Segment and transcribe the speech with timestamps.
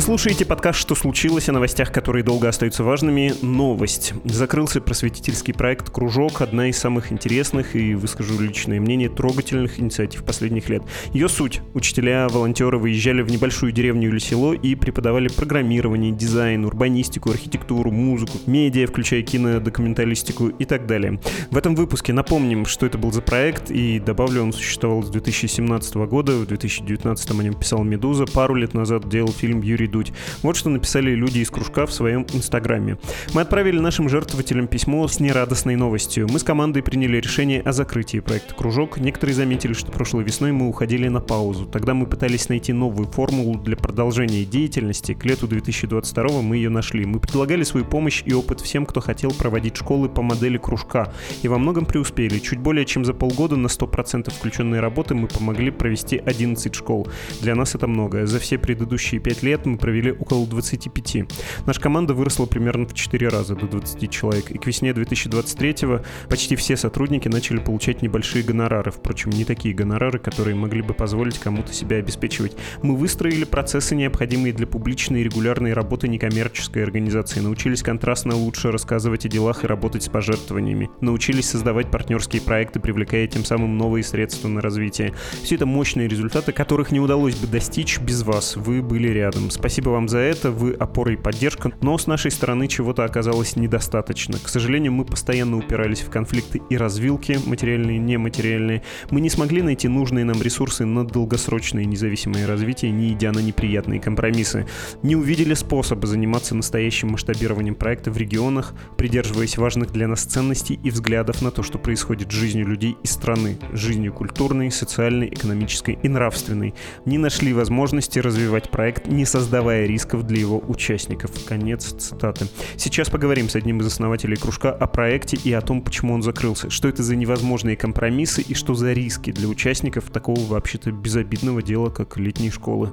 [0.00, 3.34] Вы слушаете подкаст «Что случилось?» о новостях, которые долго остаются важными.
[3.42, 4.14] Новость.
[4.24, 10.70] Закрылся просветительский проект «Кружок», одна из самых интересных и, выскажу личное мнение, трогательных инициатив последних
[10.70, 10.82] лет.
[11.12, 11.60] Ее суть.
[11.74, 18.38] Учителя, волонтеры выезжали в небольшую деревню или село и преподавали программирование, дизайн, урбанистику, архитектуру, музыку,
[18.46, 21.20] медиа, включая кино, документалистику и так далее.
[21.50, 25.94] В этом выпуске напомним, что это был за проект, и добавлю, он существовал с 2017
[25.96, 30.12] года, в 2019 о нем писал «Медуза», пару лет назад делал фильм «Юрий Дудь».
[30.42, 32.98] Вот что написали люди из кружка в своем инстаграме.
[33.34, 36.28] Мы отправили нашим жертвователям письмо с нерадостной новостью.
[36.30, 38.98] Мы с командой приняли решение о закрытии проекта «Кружок».
[38.98, 41.66] Некоторые заметили, что прошлой весной мы уходили на паузу.
[41.66, 45.14] Тогда мы пытались найти новую формулу для продолжения деятельности.
[45.14, 47.04] К лету 2022 мы ее нашли.
[47.04, 51.12] Мы предлагали свою помощь и опыт всем, кто хотел проводить школы по модели кружка.
[51.42, 52.38] И во многом преуспели.
[52.38, 57.08] Чуть более чем за полгода на 100% включенной работы мы помогли провести 11 школ.
[57.40, 58.26] Для нас это много.
[58.26, 61.24] За все предыдущие 5 лет мы провели около 25.
[61.66, 64.50] Наша команда выросла примерно в 4 раза, до 20 человек.
[64.50, 68.90] И к весне 2023 почти все сотрудники начали получать небольшие гонорары.
[68.90, 72.56] Впрочем, не такие гонорары, которые могли бы позволить кому-то себя обеспечивать.
[72.82, 77.40] Мы выстроили процессы, необходимые для публичной и регулярной работы некоммерческой организации.
[77.40, 80.90] Научились контрастно лучше рассказывать о делах и работать с пожертвованиями.
[81.00, 85.14] Научились создавать партнерские проекты, привлекая тем самым новые средства на развитие.
[85.42, 88.56] Все это мощные результаты, которых не удалось бы достичь без вас.
[88.56, 89.50] Вы были рядом.
[89.50, 94.38] Спасибо вам за это, вы опора и поддержка, но с нашей стороны чего-то оказалось недостаточно.
[94.42, 98.82] К сожалению, мы постоянно упирались в конфликты и развилки, материальные и нематериальные.
[99.10, 104.00] Мы не смогли найти нужные нам ресурсы на долгосрочное независимое развитие, не идя на неприятные
[104.00, 104.66] компромиссы.
[105.02, 110.90] Не увидели способа заниматься настоящим масштабированием проекта в регионах, придерживаясь важных для нас ценностей и
[110.90, 116.08] взглядов на то, что происходит с жизнью людей и страны, жизнью культурной, социальной, экономической и
[116.08, 116.74] нравственной.
[117.04, 119.24] Не нашли возможности развивать проект, не
[119.60, 121.32] создавая рисков для его участников.
[121.44, 122.46] Конец цитаты.
[122.78, 126.70] Сейчас поговорим с одним из основателей кружка о проекте и о том, почему он закрылся,
[126.70, 131.90] что это за невозможные компромиссы и что за риски для участников такого вообще-то безобидного дела,
[131.90, 132.90] как летние школы.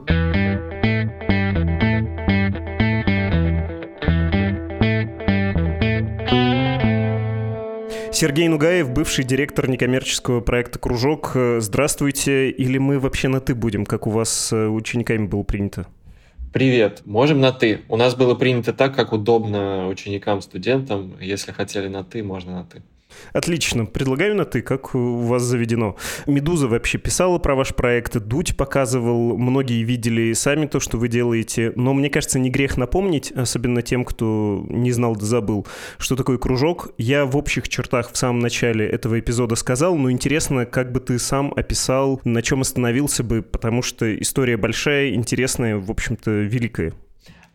[8.12, 11.32] Сергей Нугаев, бывший директор некоммерческого проекта «Кружок».
[11.60, 12.50] Здравствуйте.
[12.50, 15.88] Или мы вообще на «ты» будем, как у вас с учениками было принято?
[16.54, 17.82] Привет, можем на «ты».
[17.90, 21.20] У нас было принято так, как удобно ученикам, студентам.
[21.20, 22.82] Если хотели на «ты», можно на «ты».
[23.34, 23.86] Отлично.
[23.86, 25.96] Предлагаю на «ты», как у вас заведено.
[26.26, 31.74] «Медуза» вообще писала про ваш проект, Дудь показывал, многие видели сами то, что вы делаете,
[31.76, 35.68] но мне кажется, не грех напомнить, особенно тем, кто не знал да забыл,
[35.98, 36.90] что такое кружок.
[36.98, 41.20] Я в общих чертах в самом начале этого эпизода сказал, но интересно, как бы ты
[41.20, 46.94] сам описал, на чем остановился бы, потому что история большая, интересная, в общем-то, великая.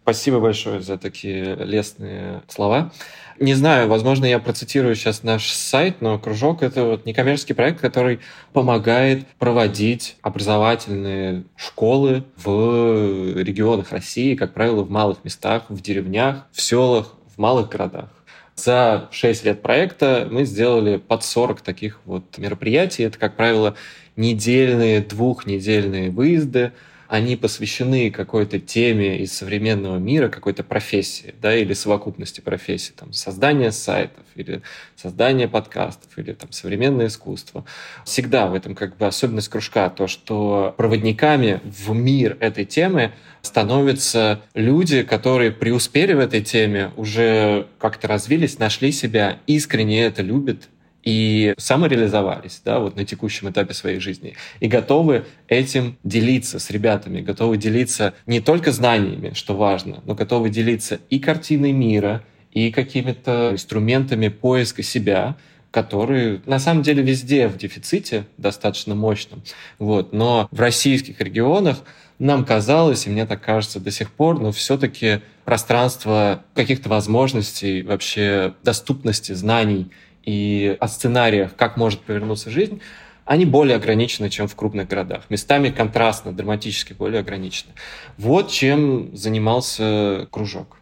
[0.02, 2.92] Спасибо большое за такие лестные слова.
[3.38, 8.18] Не знаю, возможно, я процитирую сейчас наш сайт, но «Кружок»— это вот некоммерческий проект, который
[8.52, 16.60] помогает проводить образовательные школы в регионах России, как правило, в малых местах, в деревнях, в
[16.60, 18.10] селах, в малых городах.
[18.56, 23.04] За 6 лет проекта мы сделали под 40 таких вот мероприятий.
[23.04, 23.76] Это, как правило,
[24.16, 26.72] недельные, двухнедельные выезды–
[27.12, 33.70] они посвящены какой-то теме из современного мира, какой-то профессии, да, или совокупности профессий, там, создание
[33.70, 34.62] сайтов, или
[34.96, 37.66] создание подкастов, или там современное искусство.
[38.06, 43.12] Всегда в этом как бы особенность кружка, то, что проводниками в мир этой темы
[43.42, 50.70] становятся люди, которые преуспели в этой теме, уже как-то развились, нашли себя, искренне это любят,
[51.02, 57.20] и самореализовались да, вот на текущем этапе своей жизни и готовы этим делиться с ребятами,
[57.20, 62.22] готовы делиться не только знаниями, что важно, но готовы делиться и картиной мира,
[62.52, 65.36] и какими-то инструментами поиска себя,
[65.70, 69.42] которые на самом деле везде в дефиците достаточно мощном.
[69.78, 70.12] Вот.
[70.12, 71.78] Но в российских регионах
[72.18, 78.54] нам казалось, и мне так кажется до сих пор, но все-таки пространство каких-то возможностей, вообще
[78.62, 79.90] доступности знаний
[80.24, 82.80] и о сценариях, как может повернуться жизнь,
[83.24, 85.24] они более ограничены, чем в крупных городах.
[85.28, 87.72] Местами контрастно, драматически более ограничены.
[88.18, 90.78] Вот чем занимался кружок.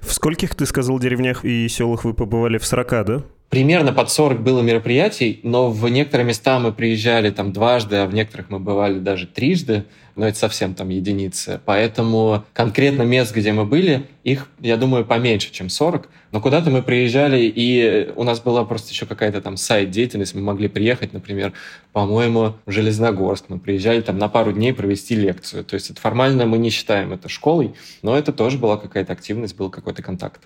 [0.00, 2.58] В скольких, ты сказал, деревнях и селах вы побывали?
[2.58, 3.22] В 40, да?
[3.54, 8.12] примерно под 40 было мероприятий, но в некоторые места мы приезжали там дважды, а в
[8.12, 9.84] некоторых мы бывали даже трижды
[10.16, 11.60] но это совсем там единицы.
[11.64, 16.08] Поэтому конкретно мест, где мы были, их, я думаю, поменьше, чем 40.
[16.32, 20.34] Но куда-то мы приезжали, и у нас была просто еще какая-то там сайт-деятельность.
[20.34, 21.52] Мы могли приехать, например,
[21.92, 23.44] по-моему, в Железногорск.
[23.48, 25.64] Мы приезжали там на пару дней провести лекцию.
[25.64, 29.56] То есть это формально мы не считаем это школой, но это тоже была какая-то активность,
[29.56, 30.42] был какой-то контакт.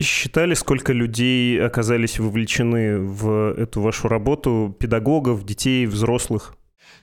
[0.00, 6.57] Считали, сколько людей оказались вовлечены в эту вашу работу, педагогов, детей, взрослых?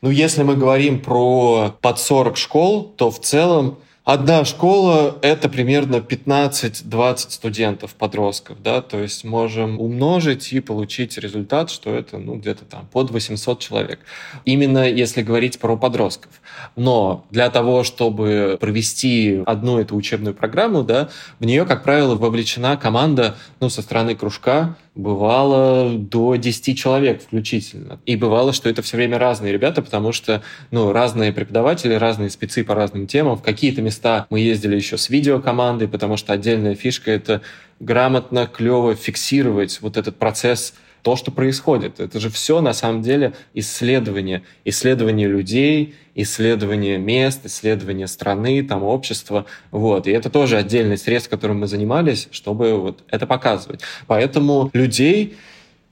[0.05, 5.95] Ну, если мы говорим про под 40 школ, то в целом Одна школа— это примерно
[5.95, 12.65] 15-20 студентов, подростков, да, то есть можем умножить и получить результат, что это, ну, где-то
[12.65, 13.99] там под 800 человек.
[14.45, 16.39] Именно если говорить про подростков.
[16.75, 21.09] Но для того, чтобы провести одну эту учебную программу, да,
[21.39, 27.99] в нее, как правило, вовлечена команда, ну, со стороны кружка, бывало до 10 человек включительно.
[28.05, 32.63] И бывало, что это все время разные ребята, потому что ну, разные преподаватели, разные спецы
[32.63, 33.37] по разным темам.
[33.37, 37.41] В какие-то места мы ездили еще с видеокомандой, потому что отдельная фишка— это
[37.79, 40.73] грамотно, клево фиксировать вот этот процесс
[41.05, 41.99] то, что происходит.
[41.99, 44.41] Это же все на самом деле исследование.
[44.65, 49.45] Исследование людей, исследование мест, исследование страны, там, общества.
[49.69, 50.07] Вот.
[50.07, 53.81] И это тоже отдельный средств, которым мы занимались, чтобы вот это показывать.
[54.07, 55.35] Поэтому людей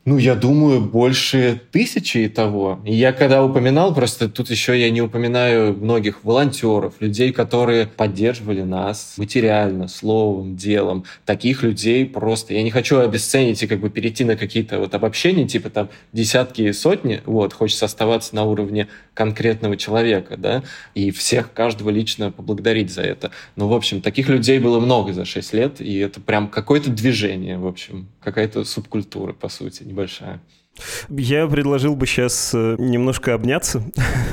[0.05, 2.79] ну, я думаю, больше тысячи и того.
[2.85, 8.63] И я когда упоминал, просто тут еще я не упоминаю многих волонтеров, людей, которые поддерживали
[8.63, 11.05] нас материально, словом, делом.
[11.25, 12.53] Таких людей просто...
[12.53, 16.63] Я не хочу обесценить и как бы перейти на какие-то вот обобщения, типа там десятки
[16.63, 17.21] и сотни.
[17.25, 20.63] Вот, хочется оставаться на уровне конкретного человека, да,
[20.95, 23.31] и всех, каждого лично поблагодарить за это.
[23.55, 27.57] Но, в общем, таких людей было много за 6 лет, и это прям какое-то движение,
[27.57, 30.41] в общем, какая-то субкультура, по сути, небольшая.
[31.09, 33.83] Я предложил бы сейчас э, немножко обняться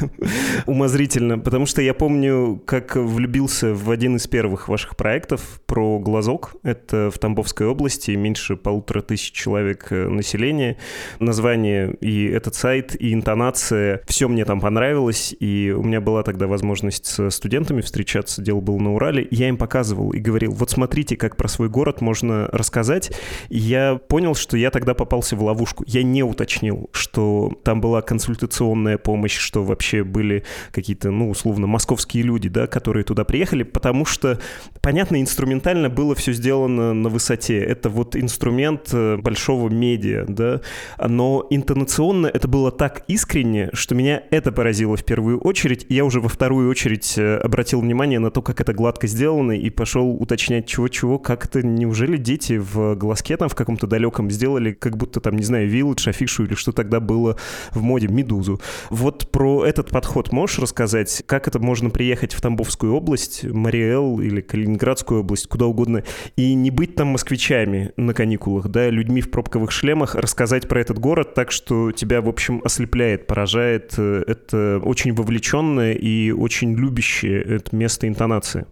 [0.67, 6.55] умозрительно, потому что я помню, как влюбился в один из первых ваших проектов про глазок.
[6.63, 10.79] Это в Тамбовской области, меньше полутора тысяч человек э, населения.
[11.19, 16.47] Название и этот сайт, и интонация, все мне там понравилось, и у меня была тогда
[16.47, 19.29] возможность с студентами встречаться, дело было на Урале.
[19.31, 23.13] Я им показывал и говорил, вот смотрите, как про свой город можно рассказать.
[23.51, 25.85] И я понял, что я тогда попался в ловушку.
[25.87, 32.23] Я не уточнил, что там была консультационная помощь, что вообще были какие-то, ну, условно, московские
[32.23, 34.39] люди, да, которые туда приехали, потому что,
[34.81, 37.59] понятно, инструментально было все сделано на высоте.
[37.59, 40.61] Это вот инструмент э, большого медиа, да,
[40.99, 46.05] но интонационно это было так искренне, что меня это поразило в первую очередь, и я
[46.05, 50.11] уже во вторую очередь э, обратил внимание на то, как это гладко сделано, и пошел
[50.11, 55.21] уточнять чего-чего, как это, неужели дети в глазке там в каком-то далеком сделали, как будто
[55.21, 57.37] там, не знаю, Village афишу или что тогда было
[57.73, 58.61] в моде, Медузу.
[58.91, 61.23] Вот про этот подход можешь рассказать?
[61.27, 66.05] Как это можно приехать в Тамбовскую область, Мариэл или Калининградскую область, куда угодно,
[66.37, 70.99] и не быть там москвичами на каникулах, да, людьми в пробковых шлемах, рассказать про этот
[70.99, 73.99] город так, что тебя, в общем, ослепляет, поражает.
[73.99, 78.67] Это очень вовлеченное и очень любящее это место интонации.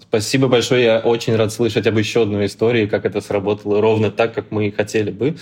[0.00, 0.84] Спасибо большое.
[0.84, 4.68] Я очень рад слышать об еще одной истории, как это сработало ровно так, как мы
[4.68, 5.36] и хотели бы.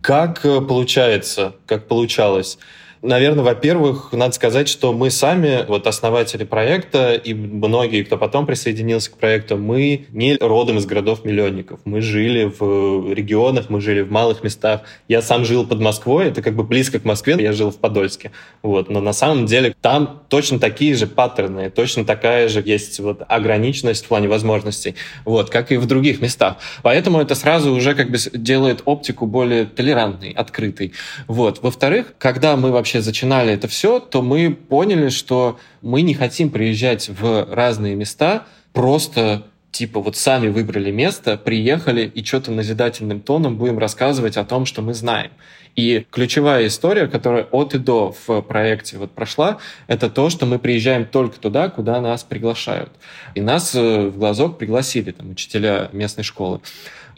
[0.00, 2.58] Как э, получается, как получалось?
[3.02, 9.10] Наверное, во-первых, надо сказать, что мы сами, вот основатели проекта и многие, кто потом присоединился
[9.10, 11.80] к проекту, мы не родом из городов-миллионников.
[11.86, 14.82] Мы жили в регионах, мы жили в малых местах.
[15.08, 18.32] Я сам жил под Москвой, это как бы близко к Москве, я жил в Подольске.
[18.62, 18.90] Вот.
[18.90, 24.04] Но на самом деле там точно такие же паттерны, точно такая же есть вот ограниченность
[24.04, 26.58] в плане возможностей, вот, как и в других местах.
[26.82, 30.92] Поэтому это сразу уже как бы делает оптику более толерантной, открытой.
[31.28, 31.62] Вот.
[31.62, 36.50] Во-вторых, когда мы вообще вообще зачинали это все, то мы поняли, что мы не хотим
[36.50, 43.56] приезжать в разные места просто типа вот сами выбрали место, приехали и что-то назидательным тоном
[43.56, 45.30] будем рассказывать о том, что мы знаем.
[45.76, 50.58] И ключевая история, которая от и до в проекте вот прошла, это то, что мы
[50.58, 52.90] приезжаем только туда, куда нас приглашают.
[53.36, 56.60] И нас э, в глазок пригласили там учителя местной школы.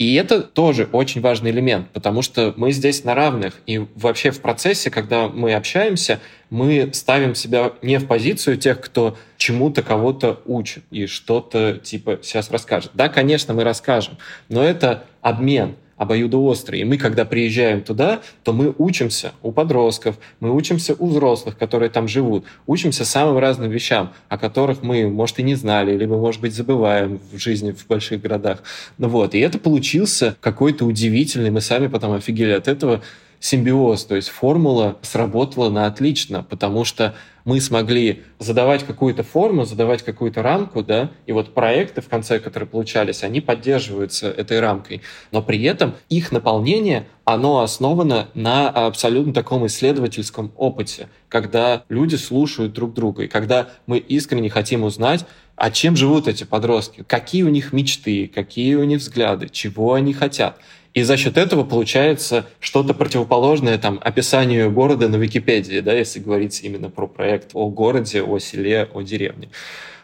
[0.02, 3.60] И это тоже очень важный элемент, потому что мы здесь на равных.
[3.66, 6.18] И вообще в процессе, когда мы общаемся,
[6.50, 12.50] мы ставим себя не в позицию тех, кто чему-то кого-то учит и что-то типа сейчас
[12.50, 12.90] расскажет.
[12.94, 14.18] Да, конечно, мы расскажем,
[14.48, 16.80] но это обмен обоюдоострый.
[16.80, 21.90] И мы, когда приезжаем туда, то мы учимся у подростков, мы учимся у взрослых, которые
[21.90, 26.40] там живут, учимся самым разным вещам, о которых мы, может, и не знали, либо, может
[26.40, 28.62] быть, забываем в жизни в больших городах.
[28.98, 33.02] Ну вот, и это получился какой-то удивительный, мы сами потом офигели от этого,
[33.42, 40.02] симбиоз, то есть формула сработала на отлично, потому что мы смогли задавать какую-то форму, задавать
[40.02, 45.42] какую-то рамку, да, и вот проекты в конце, которые получались, они поддерживаются этой рамкой, но
[45.42, 52.94] при этом их наполнение, оно основано на абсолютно таком исследовательском опыте, когда люди слушают друг
[52.94, 55.24] друга, и когда мы искренне хотим узнать,
[55.56, 60.12] а чем живут эти подростки, какие у них мечты, какие у них взгляды, чего они
[60.12, 60.58] хотят.
[60.94, 66.60] И за счет этого получается что-то противоположное там, описанию города на Википедии, да, если говорить
[66.62, 69.48] именно про проект о городе, о селе, о деревне.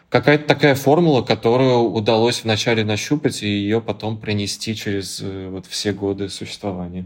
[0.09, 5.93] Какая-то такая формула, которую удалось вначале нащупать и ее потом принести через э, вот все
[5.93, 7.05] годы существования.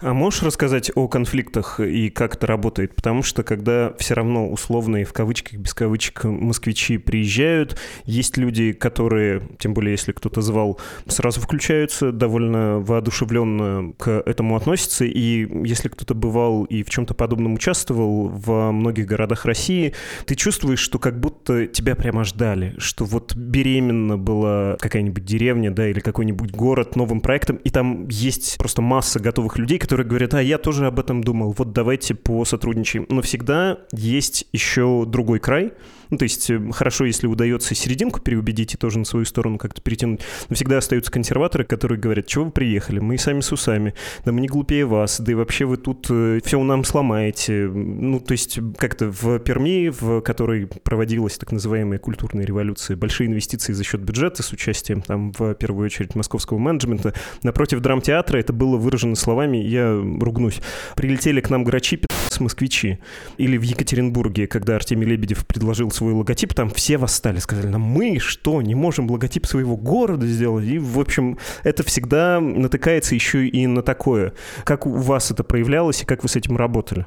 [0.00, 2.94] А можешь рассказать о конфликтах и как это работает?
[2.94, 9.42] Потому что когда все равно условные, в кавычках, без кавычек, москвичи приезжают, есть люди, которые,
[9.58, 15.04] тем более если кто-то звал, сразу включаются, довольно воодушевленно к этому относятся.
[15.04, 19.94] И если кто-то бывал и в чем-то подобном участвовал во многих городах России,
[20.26, 25.88] ты чувствуешь, что как будто тебя прямо ждали, что вот беременна была какая-нибудь деревня, да,
[25.88, 30.32] или какой-нибудь город новым проектом, и там есть просто масса готовых людей, людей, которые говорят,
[30.34, 33.04] а я тоже об этом думал, вот давайте посотрудничаем.
[33.08, 35.72] Но всегда есть еще другой край,
[36.10, 39.80] ну, то есть э, хорошо, если удается серединку переубедить и тоже на свою сторону как-то
[39.80, 40.20] перетянуть.
[40.48, 43.94] Но всегда остаются консерваторы, которые говорят, чего вы приехали, мы сами с усами,
[44.24, 47.66] да мы не глупее вас, да и вообще вы тут э, все нам сломаете.
[47.66, 53.72] Ну, то есть как-то в Перми, в которой проводилась так называемая культурная революция, большие инвестиции
[53.72, 58.76] за счет бюджета с участием там в первую очередь московского менеджмента, напротив драмтеатра это было
[58.76, 60.60] выражено словами, я ругнусь,
[60.94, 62.00] прилетели к нам грачи,
[62.40, 62.98] москвичи.
[63.38, 68.18] Или в Екатеринбурге, когда Артемий Лебедев предложил свой логотип, там все восстали, сказали, нам мы
[68.18, 70.66] что, не можем логотип своего города сделать?
[70.66, 74.32] И, в общем, это всегда натыкается еще и на такое.
[74.64, 77.06] Как у вас это проявлялось и как вы с этим работали?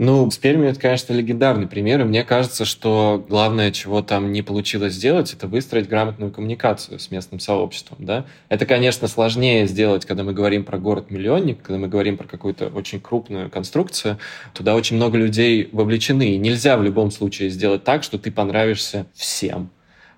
[0.00, 4.42] Ну, с Пермью это, конечно, легендарный пример, и мне кажется, что главное, чего там не
[4.42, 8.24] получилось сделать, это выстроить грамотную коммуникацию с местным сообществом, да.
[8.48, 13.00] Это, конечно, сложнее сделать, когда мы говорим про город-миллионник, когда мы говорим про какую-то очень
[13.00, 14.18] крупную конструкцию,
[14.54, 19.06] туда очень много людей вовлечены, и нельзя в любом случае сделать так, что ты понравишься
[19.14, 19.68] всем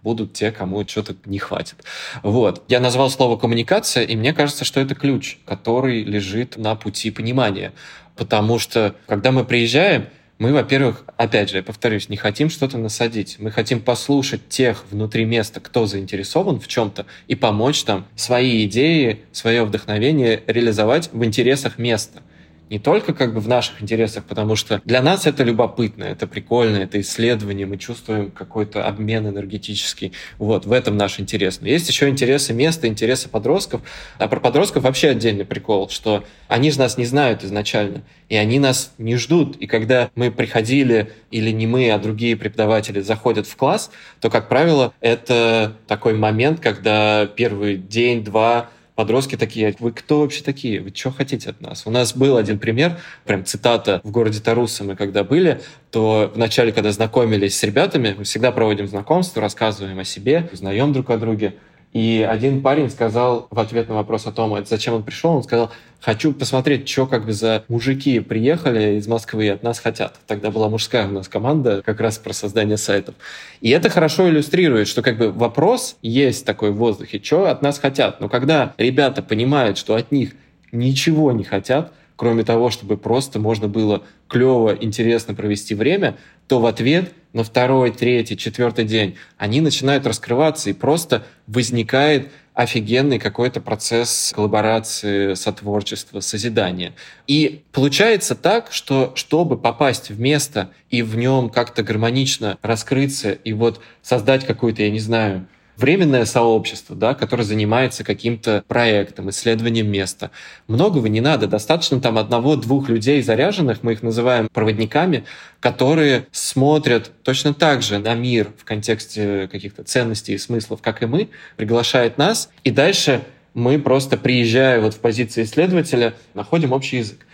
[0.03, 1.77] будут те, кому что-то не хватит.
[2.23, 2.63] Вот.
[2.69, 7.73] Я назвал слово коммуникация, и мне кажется, что это ключ, который лежит на пути понимания
[8.21, 10.05] потому что когда мы приезжаем,
[10.39, 13.37] мы, во-первых, опять же, я повторюсь, не хотим что-то насадить.
[13.39, 19.21] Мы хотим послушать тех внутри места, кто заинтересован в чем-то, и помочь там свои идеи,
[19.33, 22.23] свое вдохновение реализовать в интересах места
[22.71, 26.77] не только как бы в наших интересах, потому что для нас это любопытно, это прикольно,
[26.77, 30.13] это исследование, мы чувствуем какой-то обмен энергетический.
[30.39, 31.61] Вот, в этом наш интерес.
[31.61, 33.83] Но есть еще интересы места, интересы подростков.
[34.19, 38.61] А про подростков вообще отдельный прикол, что они же нас не знают изначально, и они
[38.61, 39.57] нас не ждут.
[39.57, 44.49] И когда мы приходили, или не мы, а другие преподаватели заходят в класс, то, как
[44.49, 50.81] правило, это такой момент, когда первый день, два подростки такие, вы кто вообще такие?
[50.81, 51.87] Вы что хотите от нас?
[51.87, 56.73] У нас был один пример, прям цитата в городе Тарусы мы когда были, то вначале,
[56.73, 61.55] когда знакомились с ребятами, мы всегда проводим знакомство, рассказываем о себе, узнаем друг о друге.
[61.93, 65.73] И один парень сказал в ответ на вопрос о том, зачем он пришел, он сказал,
[66.01, 70.15] хочу посмотреть, что как бы за мужики приехали из Москвы и от нас хотят.
[70.29, 73.17] Тогда была мужская у нас команда как раз про создание сайтов.
[73.61, 77.81] И это хорошо иллюстрирует, что как бы вопрос есть такой в воздухе, что от нас
[77.81, 78.21] хотят.
[78.21, 80.35] Но когда ребята понимают, что от них
[80.71, 86.17] ничего не хотят, кроме того, чтобы просто можно было клево, интересно провести время,
[86.51, 93.21] то в ответ на второй, третий, четвертый день они начинают раскрываться, и просто возникает офигенный
[93.21, 96.93] какой-то процесс коллаборации, сотворчества, созидания.
[97.29, 103.53] И получается так, что чтобы попасть в место и в нем как-то гармонично раскрыться и
[103.53, 105.47] вот создать какую-то, я не знаю,
[105.81, 110.31] временное сообщество, да, которое занимается каким-то проектом, исследованием места.
[110.69, 115.25] Многого не надо, достаточно там одного-двух людей заряженных, мы их называем проводниками,
[115.59, 121.07] которые смотрят точно так же на мир в контексте каких-то ценностей и смыслов, как и
[121.07, 123.23] мы, приглашает нас, и дальше
[123.55, 127.27] мы просто, приезжая вот в позиции исследователя, находим общий язык.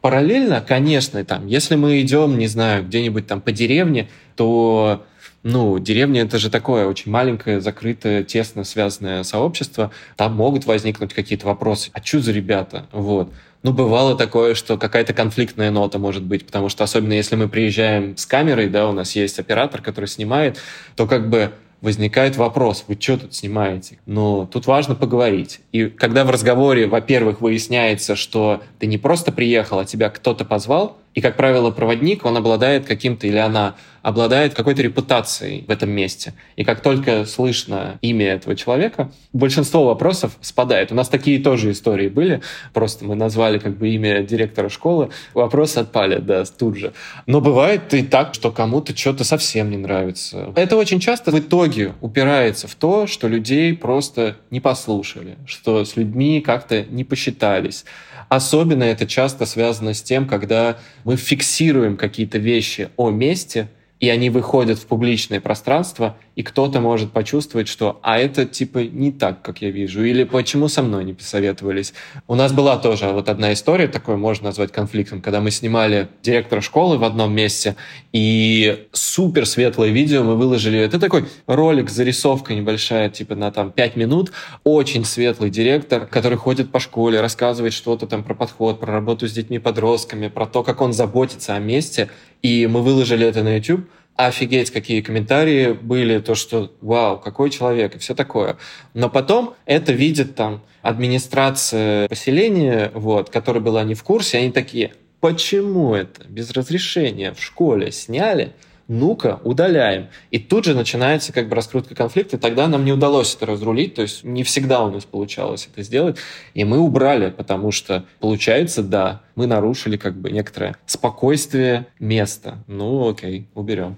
[0.00, 5.04] Параллельно, конечно, там, если мы идем, не знаю, где-нибудь там по деревне, то
[5.44, 9.90] ну, деревня это же такое очень маленькое, закрытое, тесно связанное сообщество.
[10.16, 11.90] Там могут возникнуть какие-то вопросы.
[11.92, 12.86] А что за ребята?
[12.92, 13.30] Вот.
[13.62, 18.16] Ну, бывало такое, что какая-то конфликтная нота может быть, потому что особенно если мы приезжаем
[18.16, 20.58] с камерой, да, у нас есть оператор, который снимает,
[20.96, 23.98] то как бы возникает вопрос, вы что тут снимаете?
[24.06, 25.60] Но тут важно поговорить.
[25.72, 30.96] И когда в разговоре, во-первых, выясняется, что ты не просто приехал, а тебя кто-то позвал,
[31.12, 36.34] и, как правило, проводник, он обладает каким-то, или она обладает какой-то репутацией в этом месте.
[36.56, 40.92] И как только слышно имя этого человека, большинство вопросов спадает.
[40.92, 42.42] У нас такие тоже истории были.
[42.74, 45.08] Просто мы назвали как бы имя директора школы.
[45.32, 46.92] Вопросы отпали, да, тут же.
[47.26, 50.52] Но бывает и так, что кому-то что-то совсем не нравится.
[50.54, 55.96] Это очень часто в итоге упирается в то, что людей просто не послушали, что с
[55.96, 57.86] людьми как-то не посчитались.
[58.28, 63.68] Особенно это часто связано с тем, когда мы фиксируем какие-то вещи о месте,
[64.04, 69.12] и они выходят в публичное пространство, и кто-то может почувствовать, что «а это типа не
[69.12, 71.94] так, как я вижу», или «почему со мной не посоветовались».
[72.26, 76.60] У нас была тоже вот одна история, такое можно назвать конфликтом, когда мы снимали директора
[76.60, 77.76] школы в одном месте,
[78.12, 80.78] и супер светлое видео мы выложили.
[80.78, 84.32] Это такой ролик, зарисовка небольшая, типа на там 5 минут,
[84.64, 89.32] очень светлый директор, который ходит по школе, рассказывает что-то там про подход, про работу с
[89.32, 92.10] детьми-подростками, про то, как он заботится о месте,
[92.42, 97.96] и мы выложили это на YouTube, офигеть, какие комментарии были, то, что вау, какой человек
[97.96, 98.56] и все такое.
[98.94, 104.92] Но потом это видит там администрация поселения, вот, которая была не в курсе, они такие,
[105.20, 108.52] почему это без разрешения в школе сняли,
[108.88, 110.08] ну-ка, удаляем.
[110.30, 113.94] И тут же начинается как бы раскрутка конфликта, и тогда нам не удалось это разрулить,
[113.94, 116.16] то есть не всегда у нас получалось это сделать,
[116.54, 122.58] и мы убрали, потому что, получается, да, мы нарушили как бы некоторое спокойствие места.
[122.66, 123.96] Ну, окей, уберем.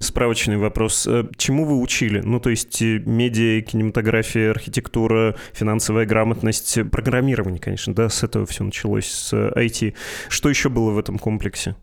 [0.00, 1.06] Справочный вопрос.
[1.06, 2.20] Э, чему вы учили?
[2.20, 8.64] Ну, то есть э, медиа, кинематография, архитектура, финансовая грамотность, программирование, конечно, да, с этого все
[8.64, 9.94] началось, с IT.
[10.28, 11.76] Что еще было в этом комплексе?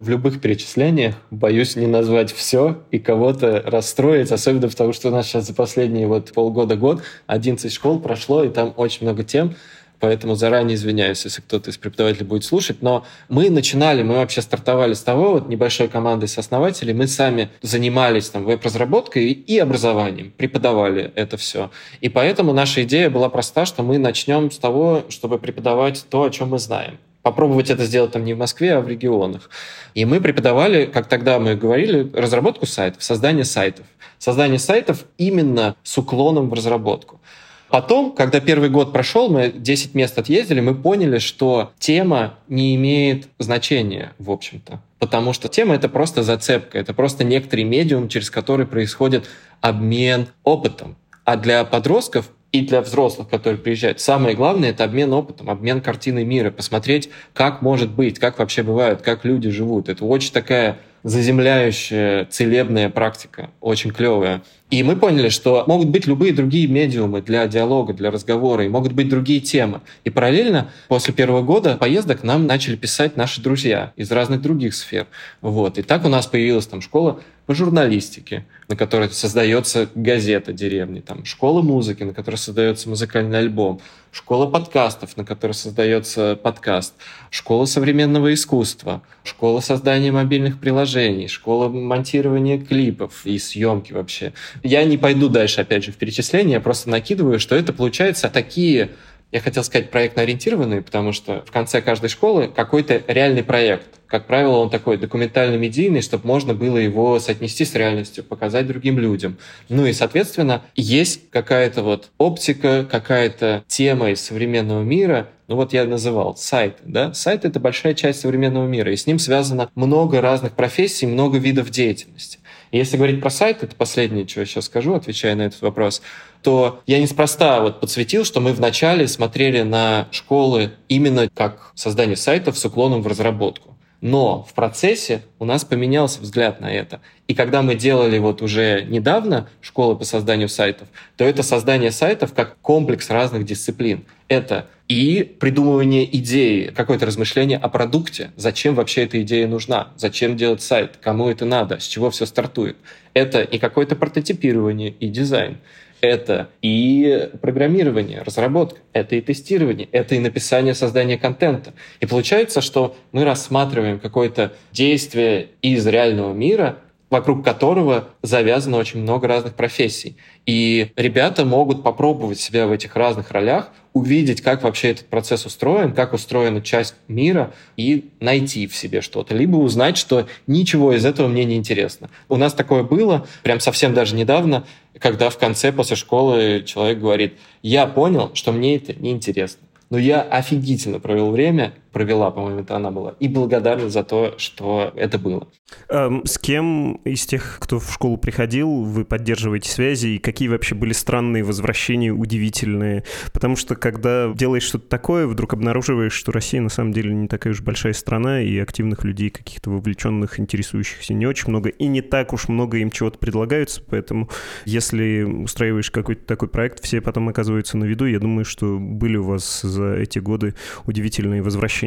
[0.00, 1.16] В любых перечислениях.
[1.30, 6.06] Боюсь не назвать все и кого-то расстроить, особенно потому, что у нас сейчас за последние
[6.06, 9.56] вот полгода-год 11 школ прошло, и там очень много тем,
[9.98, 14.94] поэтому заранее извиняюсь, если кто-то из преподавателей будет слушать, но мы начинали, мы вообще стартовали
[14.94, 21.36] с того, вот небольшой командой сооснователей, мы сами занимались там веб-разработкой и образованием, преподавали это
[21.36, 21.72] все.
[22.00, 26.30] И поэтому наша идея была проста, что мы начнем с того, чтобы преподавать то, о
[26.30, 29.50] чем мы знаем попробовать это сделать там не в Москве, а в регионах.
[29.94, 33.86] И мы преподавали, как тогда мы говорили, разработку сайтов, создание сайтов.
[34.18, 37.20] Создание сайтов именно с уклоном в разработку.
[37.68, 43.28] Потом, когда первый год прошел, мы 10 мест отъездили, мы поняли, что тема не имеет
[43.38, 44.80] значения, в общем-то.
[44.98, 49.28] Потому что тема— это просто зацепка, это просто некоторый медиум, через который происходит
[49.60, 50.96] обмен опытом.
[51.24, 54.00] А для подростков и для взрослых, которые приезжают.
[54.00, 59.02] Самое главное— это обмен опытом, обмен картиной мира, посмотреть, как может быть, как вообще бывает,
[59.02, 59.88] как люди живут.
[59.88, 64.42] Это очень такая заземляющая, целебная практика, очень клевая.
[64.70, 68.92] И мы поняли, что могут быть любые другие медиумы для диалога, для разговора, и могут
[68.92, 69.80] быть другие темы.
[70.04, 75.06] И параллельно после первого года поездок нам начали писать наши друзья из разных других сфер.
[75.40, 75.78] Вот.
[75.78, 81.24] И так у нас появилась там школа по журналистике, на которой создается газета деревни, там,
[81.24, 83.80] школа музыки, на которой создается музыкальный альбом,
[84.12, 86.92] школа подкастов, на которой создается подкаст,
[87.30, 94.34] школа современного искусства, школа создания мобильных приложений, школа монтирования клипов и съемки вообще.
[94.62, 98.90] Я не пойду дальше, опять же, в перечисление, я просто накидываю, что это получается такие
[99.30, 103.86] я хотел сказать проектно-ориентированные, потому что в конце каждой школы какой-то реальный проект.
[104.06, 109.36] Как правило, он такой документально-медийный, чтобы можно было его соотнести с реальностью, показать другим людям.
[109.68, 115.84] Ну и, соответственно, есть какая-то вот оптика, какая-то тема из современного мира, ну вот я
[115.84, 117.12] называл сайт, да?
[117.12, 121.68] Сайт— это большая часть современного мира, и с ним связано много разных профессий, много видов
[121.68, 122.38] деятельности.
[122.72, 126.02] Если говорить про сайт, это последнее, что я сейчас скажу, отвечая на этот вопрос,
[126.42, 132.58] то я неспроста вот подсветил, что мы вначале смотрели на школы именно как создание сайтов
[132.58, 133.76] с уклоном в разработку.
[134.00, 137.00] Но в процессе у нас поменялся взгляд на это.
[137.26, 142.32] И когда мы делали вот уже недавно школы по созданию сайтов, то это создание сайтов
[142.32, 144.04] как комплекс разных дисциплин.
[144.28, 150.62] Это и придумывание идеи, какое-то размышление о продукте, зачем вообще эта идея нужна, зачем делать
[150.62, 152.76] сайт, кому это надо, с чего все стартует.
[153.12, 155.58] Это и какое-то прототипирование, и дизайн.
[156.00, 161.74] Это и программирование, разработка, это и тестирование, это и написание, создание контента.
[162.00, 166.78] И получается, что мы рассматриваем какое-то действие из реального мира
[167.10, 170.16] вокруг которого завязано очень много разных профессий.
[170.46, 175.92] И ребята могут попробовать себя в этих разных ролях, увидеть, как вообще этот процесс устроен,
[175.92, 179.34] как устроена часть мира, и найти в себе что-то.
[179.34, 182.10] Либо узнать, что ничего из этого мне не интересно.
[182.28, 184.64] У нас такое было, прям совсем даже недавно,
[184.98, 189.60] когда в конце после школы человек говорит, я понял, что мне это неинтересно.
[189.90, 194.92] Но я офигительно провел время, провела, по-моему, это она была, и благодарна за то, что
[194.94, 195.48] это было.
[195.88, 200.74] Эм, с кем из тех, кто в школу приходил, вы поддерживаете связи, и какие вообще
[200.74, 203.04] были странные возвращения, удивительные?
[203.32, 207.52] Потому что, когда делаешь что-то такое, вдруг обнаруживаешь, что Россия на самом деле не такая
[207.52, 212.32] уж большая страна, и активных людей, каких-то вовлеченных, интересующихся не очень много, и не так
[212.32, 214.28] уж много им чего-то предлагаются, поэтому
[214.64, 218.06] если устраиваешь какой-то такой проект, все потом оказываются на виду.
[218.06, 220.54] Я думаю, что были у вас за эти годы
[220.86, 221.77] удивительные возвращения.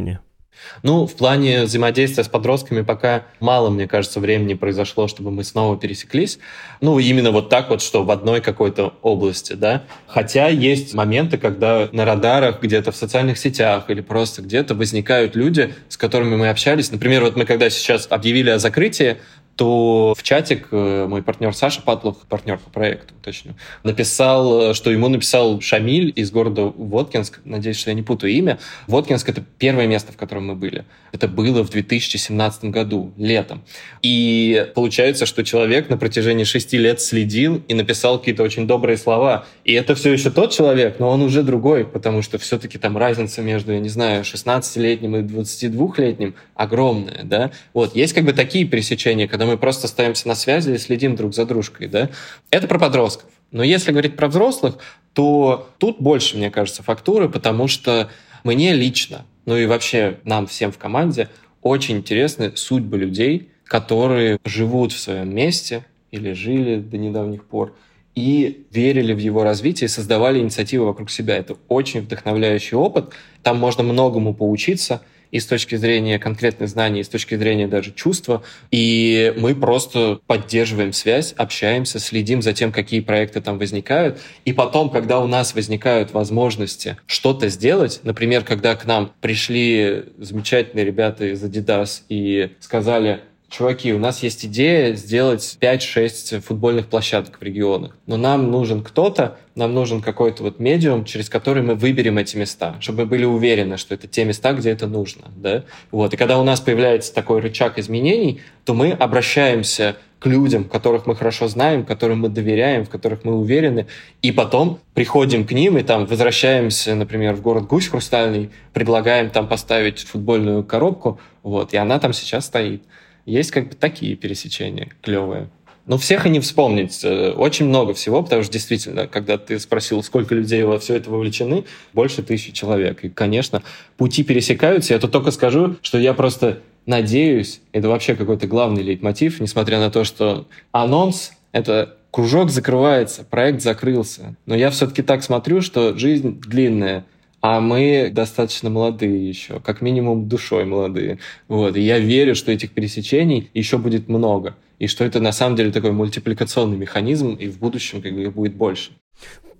[0.84, 5.78] Ну, в плане взаимодействия с подростками пока мало, мне кажется, времени произошло, чтобы мы снова
[5.78, 6.40] пересеклись.
[6.82, 9.84] Ну, именно вот так вот, что в одной какой-то области, да.
[10.08, 15.74] Хотя есть моменты, когда на радарах, где-то в социальных сетях или просто где-то возникают люди,
[15.90, 16.92] с которыми мы общались.
[16.92, 19.18] Например, вот мы когда сейчас объявили о закрытии,
[19.62, 25.08] то в чатик э, мой партнер Саша Патлов, партнер по проекту, точно, написал, что ему
[25.08, 28.58] написал Шамиль из города Воткинск, надеюсь, что я не путаю имя.
[28.88, 30.84] Воткинск— это первое место, в котором мы были.
[31.12, 33.64] Это было в 2017 году, летом.
[34.02, 39.46] И получается, что человек на протяжении шести лет следил и написал какие-то очень добрые слова.
[39.64, 43.44] И это все еще тот человек, но он уже другой, потому что все-таки там разница
[43.44, 47.52] между, я не знаю, 16-летним и 22-летним огромная, да.
[47.74, 51.34] Вот, есть как бы такие пересечения, когда мы просто остаемся на связи и следим друг
[51.34, 52.10] за дружкой, да.
[52.50, 53.30] Это про подростков.
[53.52, 54.78] Но если говорить про взрослых,
[55.14, 58.10] то тут больше, мне кажется, фактуры, потому что
[58.44, 61.30] мне лично, ну и вообще нам всем в команде
[61.62, 67.76] очень интересны судьбы людей, которые живут в своем месте или жили до недавних пор,
[68.16, 71.38] и верили в его развитие, создавали инициативы вокруг себя.
[71.38, 73.14] Это очень вдохновляющий опыт.
[73.44, 77.92] Там можно многому поучиться– и с точки зрения конкретных знаний, и с точки зрения даже
[77.92, 78.44] чувства.
[78.70, 84.20] И мы просто поддерживаем связь, общаемся, следим за тем, какие проекты там возникают.
[84.46, 90.86] И потом, когда у нас возникают возможности что-то сделать, например, когда к нам пришли замечательные
[90.86, 97.44] ребята из Adidas и сказали, чуваки, у нас есть идея сделать 5-6 футбольных площадок в
[97.44, 102.38] регионах, но нам нужен кто-то, нам нужен какой-то вот медиум, через который мы выберем эти
[102.38, 105.66] места, чтобы мы были уверены, что это те места, где это нужно, да?
[105.92, 106.14] Вот.
[106.14, 111.16] И когда у нас появляется такой рычаг изменений, то мы обращаемся к людям, которых мы
[111.16, 113.88] хорошо знаем, которым мы доверяем, в которых мы уверены,
[114.22, 119.48] и потом приходим к ним и там возвращаемся, например, в город Гусь Хрустальный, предлагаем там
[119.48, 122.84] поставить футбольную коробку, вот, и она там сейчас стоит.
[123.26, 125.50] Есть как бы такие пересечения клевые.
[125.86, 127.04] Но всех и не вспомнить.
[127.04, 131.10] Э, очень много всего, потому что действительно, когда ты спросил, сколько людей во все это
[131.10, 133.04] вовлечены, больше тысячи человек.
[133.04, 133.64] И, конечно,
[133.98, 134.94] пути пересекаются.
[134.94, 139.92] Я тут только скажу, что я просто надеюсь, это вообще какой-то главный лейтмотив, несмотря на
[139.92, 144.36] то, что анонс— это кружок закрывается, проект закрылся.
[144.46, 147.06] Но я все-таки так смотрю, что жизнь длинная—
[147.42, 151.20] а мы достаточно молодые еще, как минимум душой молодые.
[151.48, 151.76] Вот.
[151.76, 155.72] И я верю, что этих пересечений еще будет много, и что это на самом деле
[155.72, 158.92] такой мультипликационный механизм, и в будущем как бы их будет больше.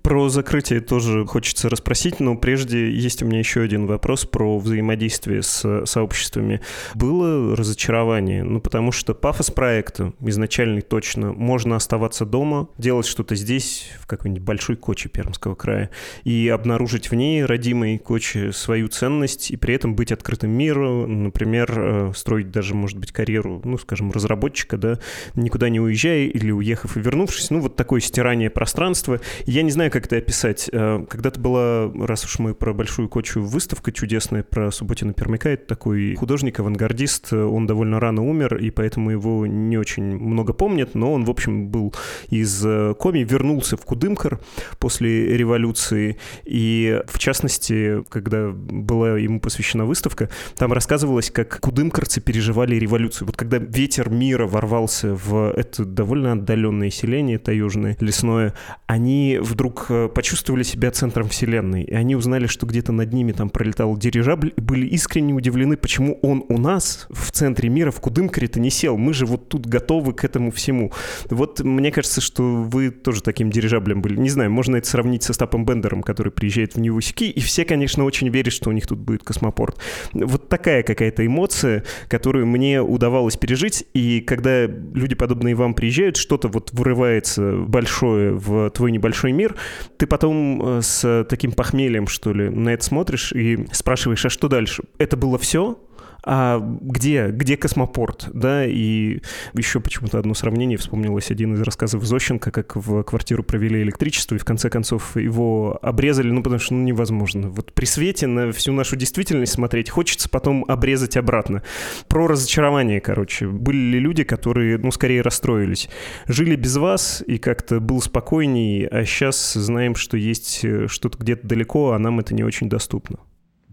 [0.02, 5.42] Про закрытие тоже хочется расспросить, но прежде есть у меня еще один вопрос про взаимодействие
[5.42, 6.60] с сообществами.
[6.94, 8.42] Было разочарование?
[8.42, 11.32] Ну, потому что пафос проекта изначальный точно.
[11.32, 15.90] Можно оставаться дома, делать что-то здесь, в какой-нибудь большой коче Пермского края,
[16.24, 21.72] и обнаружить в ней, родимой коче, свою ценность, и при этом быть открытым миру, например,
[21.76, 24.98] э, строить даже, может быть, карьеру, ну, скажем, разработчика, да,
[25.36, 29.20] никуда не уезжая или уехав и вернувшись, ну, вот такое стирание пространства.
[29.46, 30.68] Я не знаю, как это описать.
[30.72, 35.50] Э, когда-то была, раз уж мы про Большую Кочу, выставка чудесная про Субботина Пермяка.
[35.50, 37.32] Это такой художник, авангардист.
[37.32, 41.68] Он довольно рано умер, и поэтому его не очень много помнят, но он, в общем,
[41.68, 41.94] был
[42.30, 44.40] из э, Коми, вернулся в Кудымкар
[44.78, 46.16] после революции.
[46.44, 53.26] И, в частности, когда была ему посвящена выставка, там рассказывалось, как кудымкарцы переживали революцию.
[53.26, 58.54] Вот когда ветер мира ворвался в это довольно отдаленное селение таежное, лесное,
[58.86, 63.50] они вдруг э, почувствовали себя центром вселенной, и они узнали, что где-то над ними там
[63.50, 68.60] пролетал дирижабль, и были искренне удивлены, почему он у нас в центре мира в Кудымкаре-то
[68.60, 68.96] не сел.
[68.96, 70.92] Мы же вот тут готовы к этому всему.
[71.30, 74.18] Вот мне кажется, что вы тоже таким дирижаблем были.
[74.18, 78.04] Не знаю, можно это сравнить со Стапом Бендером, который приезжает в Нью-Сики, и все, конечно,
[78.04, 79.78] очень верят, что у них тут будет космопорт.
[80.12, 86.48] Вот такая какая-то эмоция, которую мне удавалось пережить, и когда люди, подобные вам, приезжают, что-то
[86.48, 89.56] вот вырывается большое в твой небольшой мир,
[89.96, 94.48] ты потом э, с таким похмельем, что ли, на это смотришь и спрашиваешь, а что
[94.48, 94.84] дальше?
[94.98, 95.78] Это было все?
[96.24, 99.20] А где, где космопорт, да, и
[99.54, 104.38] еще почему-то одно сравнение вспомнилось один из рассказов Зощенко, как в квартиру провели электричество, и
[104.38, 107.50] в конце концов его обрезали, ну, потому что ну, невозможно.
[107.50, 111.62] Вот при свете на всю нашу действительность смотреть хочется потом обрезать обратно.
[112.08, 113.48] Про разочарование, короче.
[113.48, 115.88] Были ли люди, которые, ну, скорее расстроились?
[116.26, 121.46] Жили без вас, и как-то был спокойней, а сейчас знаем, что есть э, что-то где-то
[121.46, 123.18] далеко, а нам это не очень доступно.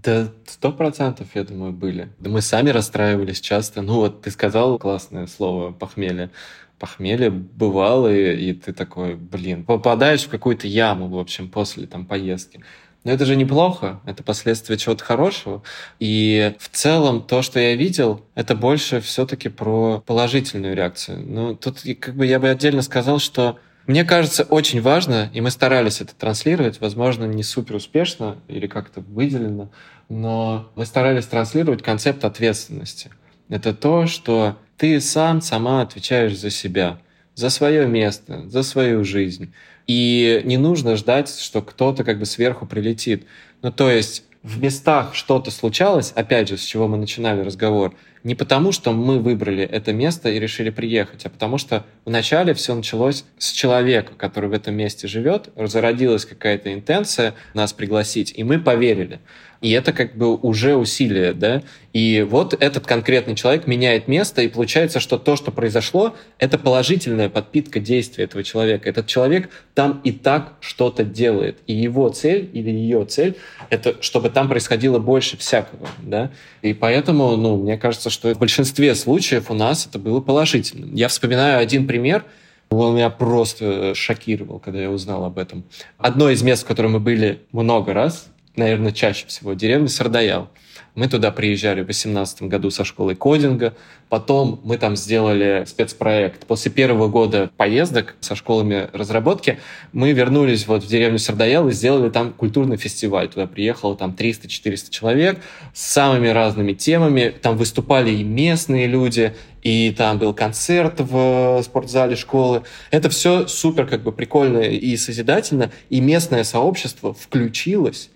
[0.04, 2.10] Да, сто процентов, я думаю, были.
[2.20, 3.82] Да мы сами расстраивались часто.
[3.82, 6.30] Ну вот ты сказал классное слово «похмелье».
[6.78, 12.06] Похмелье бывало, и, и ты такой, блин, попадаешь в какую-то яму, в общем, после там
[12.06, 12.64] поездки.
[13.04, 15.64] Но это же неплохо, это последствия чего-то хорошего.
[16.00, 21.26] И в целом то, что я видел, это больше все-таки про положительную реакцию.
[21.26, 25.50] Ну, тут как бы я бы отдельно сказал, что мне кажется, очень важно, и мы
[25.50, 29.72] старались это транслировать, возможно, не супер успешно или как-то выделено,
[30.10, 33.10] но мы старались транслировать концепт ответственности.
[33.50, 37.00] Это то, что ты сам, сама отвечаешь за себя,
[37.34, 39.56] за свое место, за свою жизнь.
[39.88, 43.26] И не нужно ждать, что кто-то как бы сверху прилетит.
[43.64, 48.36] Ну, то есть в местах что-то случалось, опять же, с чего мы начинали разговор, не
[48.36, 53.26] потому, что мы выбрали это место и решили приехать, а потому что вначале все началось
[53.38, 59.20] с человека, который в этом месте живет, зародилась какая-то интенция нас пригласить, и мы поверили.
[59.62, 61.64] И это как бы уже усилие, да.
[61.92, 67.30] И вот этот конкретный человек меняет место, и получается, что то, что произошло, это положительная
[67.30, 68.88] подпитка действия этого человека.
[68.88, 71.58] Этот человек там и так что-то делает.
[71.68, 73.36] И его цель или ее цель—
[73.70, 76.32] это чтобы там происходило больше всякого, да.
[76.62, 80.90] И поэтому, ну, мне кажется, что в большинстве случаев у нас это было положительно.
[80.96, 82.24] Я вспоминаю один пример,
[82.70, 85.64] он меня просто шокировал, когда я узнал об этом.
[85.98, 90.50] Одно из мест, в котором мы были много раз, наверное, чаще всего, деревня Сардаял.
[90.96, 93.74] Мы туда приезжали в 2018 году со школой кодинга.
[94.10, 96.46] Потом мы там сделали спецпроект.
[96.48, 99.60] После первого года поездок со школами разработки
[99.94, 103.30] мы вернулись вот в деревню Сардаял и сделали там культурный фестиваль.
[103.30, 105.40] Туда приехало там 300-400 человек
[105.74, 107.34] с самыми разными темами.
[107.42, 112.64] Там выступали и местные люди, и там был концерт в спортзале школы.
[112.92, 115.72] Это все супер как бы прикольно и созидательно.
[115.90, 118.10] И местное сообщество включилось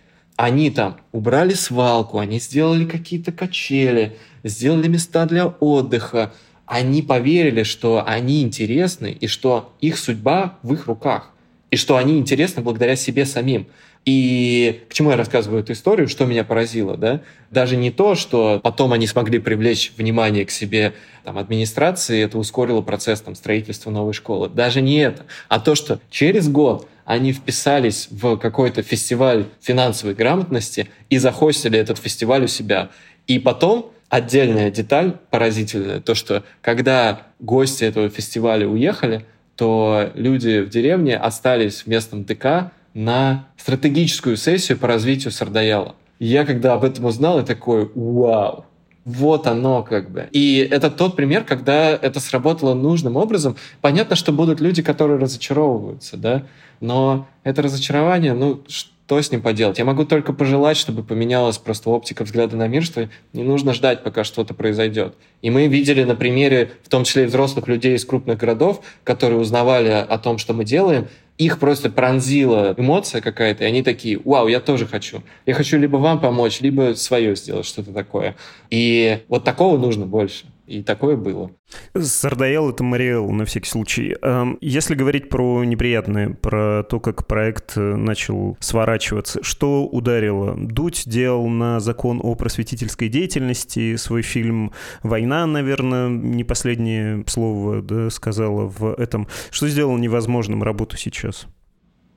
[0.44, 6.34] они там убрали свалку, они сделали какие-то качели, сделали места для отдыха.
[6.66, 11.32] Они поверили, что они интересны и что их судьба в их руках.
[11.72, 13.68] И что они интересны благодаря себе самим.
[14.06, 17.22] И к чему я рассказываю эту историю, что меня поразило, да?
[17.50, 22.82] Даже не то, что потом они смогли привлечь внимание к себе там, администрации, это ускорило
[22.82, 24.50] процесс там, строительства новой школы.
[24.50, 30.90] Даже не это, а то, что через год они вписались в какой-то фестиваль финансовой грамотности
[31.10, 32.90] и захостили этот фестиваль у себя.
[33.28, 40.70] И потом отдельная деталь поразительная, то, что когда гости этого фестиваля уехали, то люди в
[40.70, 45.96] деревне остались в местном ДК на стратегическую сессию по развитию Сардаяла.
[46.20, 48.66] Я когда об этом узнал, я такой, вау,
[49.06, 50.28] вот оно как бы.
[50.32, 53.56] И это тот пример, когда это сработало нужным образом.
[53.82, 56.44] Понятно, что будут люди, которые разочаровываются, да,
[56.80, 59.80] но это разочарование, ну, что с ним поделать?
[59.80, 64.04] Я могу только пожелать, чтобы поменялась просто оптика взгляда на мир, что не нужно ждать,
[64.04, 65.16] пока что-то произойдет.
[65.42, 69.40] И мы видели на примере, в том числе и взрослых людей из крупных городов, которые
[69.40, 74.48] узнавали о том, что мы делаем, их просто пронзила эмоция какая-то, и они такие, вау,
[74.48, 75.24] я тоже хочу.
[75.46, 78.36] Я хочу либо вам помочь, либо свое сделать, что-то такое.
[78.70, 80.46] И вот такого нужно больше.
[80.66, 81.52] И такое было.
[81.94, 84.16] Сардаэл— это Мариэл, на всякий случай.
[84.22, 90.56] Эм, если говорить про неприятное, про то, как проект э, начал сворачиваться, что ударило?
[90.58, 94.72] Дудь делал на закон о просветительской деятельности свой фильм
[95.02, 99.28] «Война», наверное, не последнее слово да, сказала в этом.
[99.52, 101.48] Что сделало невозможным работу сейчас?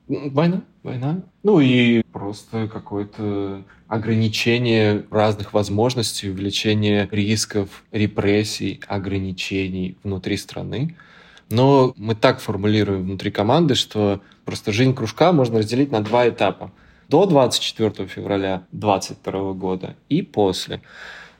[0.07, 1.21] Война, война.
[1.43, 10.95] Ну и просто какое-то ограничение разных возможностей, увеличение рисков, репрессий, ограничений внутри страны.
[11.49, 16.71] Но мы так формулируем внутри команды, что просто жизнь кружка можно разделить на два этапа.
[17.09, 20.81] До 24 февраля 2022 года и после.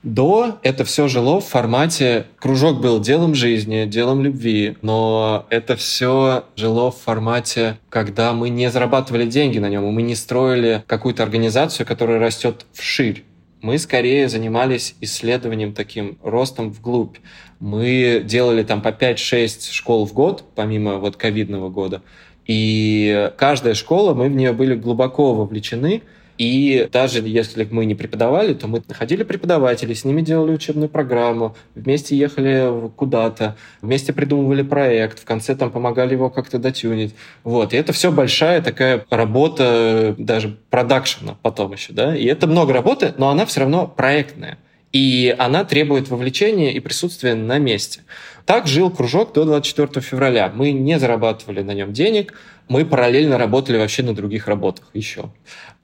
[0.08, 6.46] До это все жило в формате кружок был делом жизни, делом любви, но это все
[6.56, 11.86] жило в формате, когда мы не зарабатывали деньги на нем, мы не строили какую-то организацию,
[11.86, 13.26] которая растет вширь.
[13.62, 17.18] Мы скорее занимались исследованием таким, ростом вглубь.
[17.60, 22.02] Мы делали там по 5-6 школ в год, помимо вот ковидного года.
[22.46, 26.04] И каждая школа, мы в нее были глубоко вовлечены–
[26.38, 31.56] и даже если мы не преподавали, то мы находили преподавателей, с ними делали учебную программу,
[31.74, 37.16] вместе ехали куда-то, вместе придумывали проект, в конце там помогали его как-то дотюнить.
[37.44, 37.74] Вот.
[37.74, 42.16] И это все большая такая работа, даже продакшена потом еще, да.
[42.16, 44.60] И это много работы, но она все равно проектная.
[44.94, 48.02] И она требует вовлечения и присутствия на месте.
[48.46, 50.52] Так жил кружок до 24 февраля.
[50.54, 52.34] Мы не зарабатывали на нем денег,
[52.70, 55.32] мы параллельно работали вообще на других работах еще.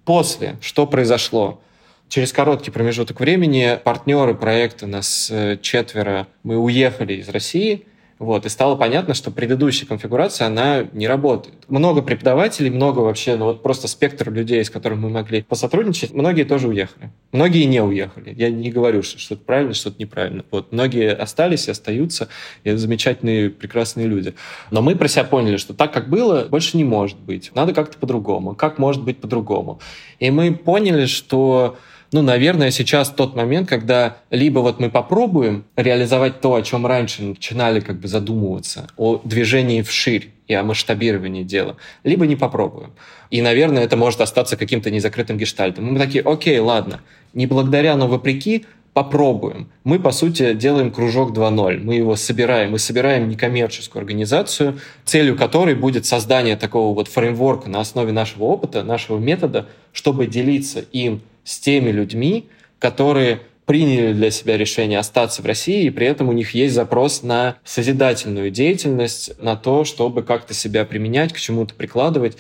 [0.06, 1.62] После, что произошло?
[2.10, 7.86] Через короткий промежуток времени партнеры проекта, нас э, четверо, мы уехали из России–
[8.24, 11.56] вот, и стало понятно, что предыдущая конфигурация, она не работает.
[11.68, 16.44] Много преподавателей, много вообще, ну вот просто спектр людей, с которыми мы могли посотрудничать, многие
[16.44, 17.12] тоже уехали.
[17.34, 18.34] Многие не уехали.
[18.38, 20.46] Я не говорю, что что-то правильно, что-то неправильно.
[20.52, 22.30] Вот, многие остались и остаются,
[22.64, 24.36] и замечательные, прекрасные люди.
[24.70, 27.52] Но мы про себя поняли, что так, как было, больше не может быть.
[27.56, 28.54] Надо как-то по-другому.
[28.54, 29.80] Как может быть по-другому?
[30.20, 31.78] И мы поняли, что
[32.12, 37.24] ну, наверное, сейчас тот момент, когда либо вот мы попробуем реализовать то, о чем раньше
[37.24, 42.94] начинали как бы задумываться, о движении вширь и о масштабировании дела, либо не попробуем.
[43.30, 45.86] И, наверное, это может остаться каким-то незакрытым гештальтом.
[45.86, 47.02] Мы такие, окей, ладно,
[47.34, 49.70] не благодаря, но вопреки, попробуем.
[49.84, 51.80] Мы, по сути, делаем кружок 2.0.
[51.80, 52.72] Мы его собираем.
[52.72, 58.84] Мы собираем некоммерческую организацию, целью которой будет создание такого вот фреймворка на основе нашего опыта,
[58.84, 62.48] нашего метода, чтобы делиться им с теми людьми,
[62.80, 67.24] которые приняли для себя решение остаться в России, и при этом у них есть запрос
[67.24, 72.38] на созидательную деятельность, на то, чтобы как-то себя применять, к чему-то прикладывать.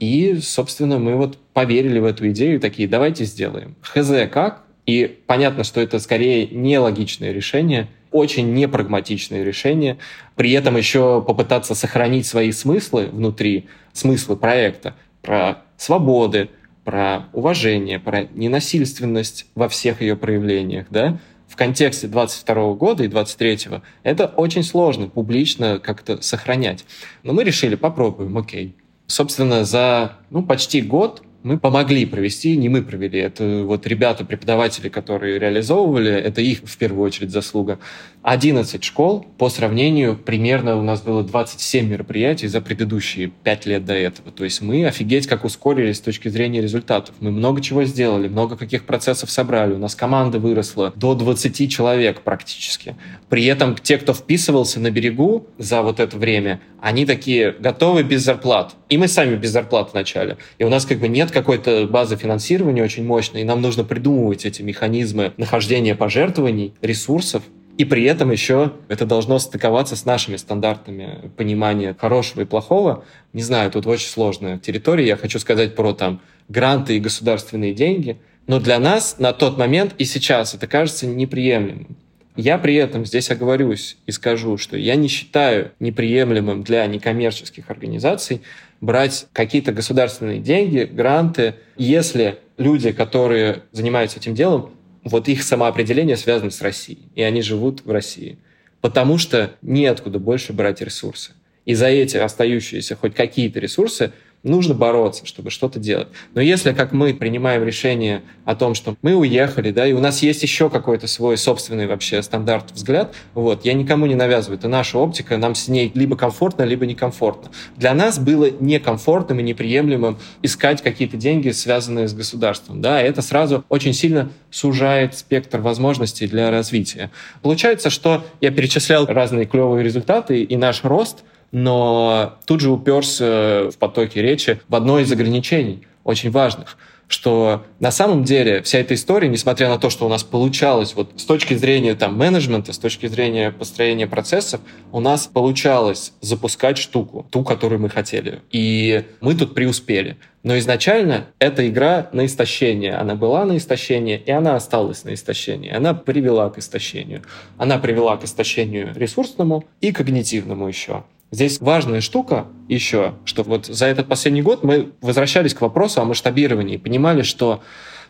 [0.00, 3.76] И, собственно, мы вот поверили в эту идею, такие, давайте сделаем.
[3.82, 4.62] Хз как?
[4.86, 9.98] И понятно, что это скорее нелогичное решение, очень непрагматичное решение.
[10.34, 16.48] При этом еще попытаться сохранить свои смыслы внутри, смыслы проекта, про свободы,
[16.84, 21.18] про уважение, про ненасильственность во всех ее проявлениях, да,
[21.52, 23.58] в контексте 22 года и 23
[24.04, 26.86] это очень сложно публично как-то сохранять.
[27.22, 28.74] Но мы решили, попробуем, окей.
[29.06, 34.88] Собственно, за ну, почти год мы помогли провести, не мы провели, это вот ребята, преподаватели,
[34.88, 37.78] которые реализовывали, это их в первую очередь заслуга.
[38.22, 43.94] 11 школ, по сравнению, примерно у нас было 27 мероприятий за предыдущие 5 лет до
[43.94, 44.30] этого.
[44.30, 47.16] То есть мы офигеть как ускорились с точки зрения результатов.
[47.18, 49.72] Мы много чего сделали, много каких процессов собрали.
[49.72, 52.94] У нас команда выросла до 20 человек практически.
[53.28, 58.22] При этом те, кто вписывался на берегу за вот это время, они такие готовы без
[58.22, 58.76] зарплат.
[58.88, 60.36] И мы сами без зарплат вначале.
[60.58, 64.44] И у нас как бы нет какой-то базы финансирования очень мощной, и нам нужно придумывать
[64.44, 67.42] эти механизмы нахождения пожертвований, ресурсов,
[67.78, 73.04] и при этом еще это должно стыковаться с нашими стандартами понимания хорошего и плохого.
[73.32, 75.06] Не знаю, тут очень сложная территория.
[75.06, 78.18] Я хочу сказать про там гранты и государственные деньги.
[78.46, 81.96] Но для нас на тот момент и сейчас это кажется неприемлемым.
[82.36, 88.42] Я при этом здесь оговорюсь и скажу, что я не считаю неприемлемым для некоммерческих организаций
[88.82, 94.72] брать какие-то государственные деньги, гранты, если люди, которые занимаются этим делом,
[95.04, 98.38] вот их самоопределение связано с Россией, и они живут в России.
[98.80, 101.32] Потому что неоткуда больше брать ресурсы.
[101.64, 106.08] И за эти остающиеся хоть какие-то ресурсы нужно бороться, чтобы что-то делать.
[106.34, 110.22] Но если, как мы, принимаем решение о том, что мы уехали, да, и у нас
[110.22, 114.98] есть еще какой-то свой собственный вообще стандарт, взгляд, вот, я никому не навязываю, это наша
[114.98, 117.50] оптика, нам с ней либо комфортно, либо некомфортно.
[117.76, 123.64] Для нас было некомфортным и неприемлемым искать какие-то деньги, связанные с государством, да, это сразу
[123.68, 127.10] очень сильно сужает спектр возможностей для развития.
[127.42, 133.76] Получается, что я перечислял разные клевые результаты, и наш рост— но тут же уперся в
[133.78, 136.76] потоке речи в одно из ограничений, очень важных,
[137.12, 141.12] что на самом деле вся эта история, несмотря на то, что у нас получалось вот
[141.16, 144.60] с точки зрения там менеджмента, с точки зрения построения процессов,
[144.90, 148.40] у нас получалось запускать штуку, ту, которую мы хотели.
[148.50, 150.16] И мы тут преуспели.
[150.42, 152.94] Но изначально эта игра на истощение.
[152.94, 155.70] Она была на истощение, и она осталась на истощении.
[155.70, 157.22] Она привела к истощению.
[157.58, 161.04] Она привела к истощению ресурсному и когнитивному еще.
[161.32, 166.04] Здесь важная штука еще, что вот за этот последний год мы возвращались к вопросу о
[166.04, 167.62] масштабировании, понимали, что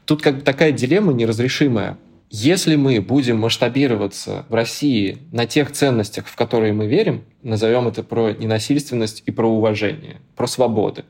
[0.05, 1.99] тут как бы такая дилемма неразрешимая.
[2.31, 8.03] Если мы будем масштабироваться в России на тех ценностях, в которые мы верим, назовем это
[8.03, 11.05] про ненасильственность и про уважение, про свободы,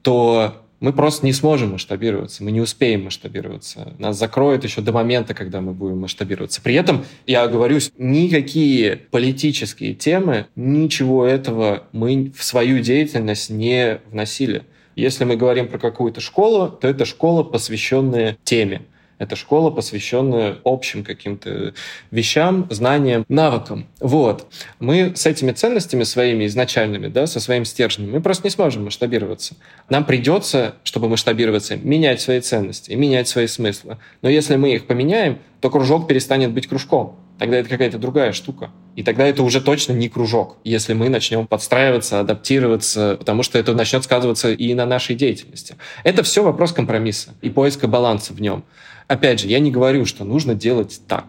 [0.00, 3.94] то мы просто не сможем масштабироваться, мы не успеем масштабироваться.
[3.98, 6.60] Нас закроют еще до момента, когда мы будем масштабироваться.
[6.60, 14.64] При этом, я говорю, никакие политические темы, ничего этого мы в свою деятельность не вносили.
[14.94, 18.82] Если мы говорим про какую-то школу, то это школа, посвященная теме.
[19.18, 21.74] Это школа, посвященная общим каким-то
[22.10, 23.86] вещам, знаниям, навыкам.
[24.00, 24.52] Вот.
[24.80, 29.54] Мы с этими ценностями своими изначальными, да, со своим стержнем, мы просто не сможем масштабироваться.
[29.88, 33.98] Нам придется, чтобы масштабироваться, менять свои ценности менять свои смыслы.
[34.22, 37.18] Но если мы их поменяем, то кружок перестанет быть кружком.
[37.38, 38.70] Тогда это какая-то другая штука.
[38.96, 43.74] И тогда это уже точно не кружок, если мы начнем подстраиваться, адаптироваться, потому что это
[43.74, 45.76] начнет сказываться и на нашей деятельности.
[46.04, 48.64] Это все вопрос компромисса и поиска баланса в нем.
[49.06, 51.26] Опять же, я не говорю, что нужно делать так.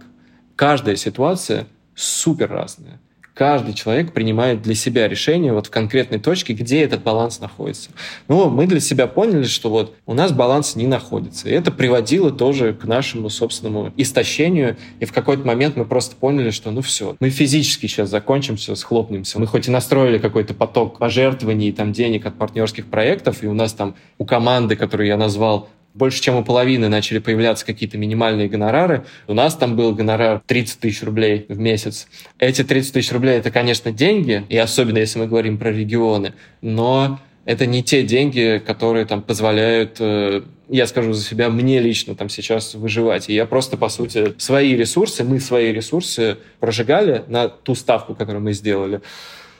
[0.55, 2.99] Каждая ситуация супер разная.
[3.35, 7.89] Каждый человек принимает для себя решение вот в конкретной точке, где этот баланс находится.
[8.29, 11.49] Но мы для себя поняли, что вот у нас баланс не находится.
[11.49, 14.77] И это приводило тоже к нашему собственному истощению.
[15.01, 19.37] И в какой-то момент мы просто поняли, что ну все, мы физически сейчас закончимся, схлопнемся.
[19.37, 23.73] Мы хоть и настроили какой-то поток пожертвований, там денег от партнерских проектов, и у нас
[23.73, 29.05] там у команды, которую я назвал больше чем у половины начали появляться какие-то минимальные гонорары.
[29.27, 32.07] У нас там был гонорар 30 тысяч рублей в месяц.
[32.37, 37.19] Эти 30 тысяч рублей— это, конечно, деньги, и особенно если мы говорим про регионы, но
[37.45, 42.27] это не те деньги, которые там позволяют, э, я скажу за себя, мне лично там
[42.27, 43.29] сейчас выживать.
[43.29, 48.43] И я просто, по сути, свои ресурсы, мы свои ресурсы прожигали на ту ставку, которую
[48.43, 49.01] мы сделали.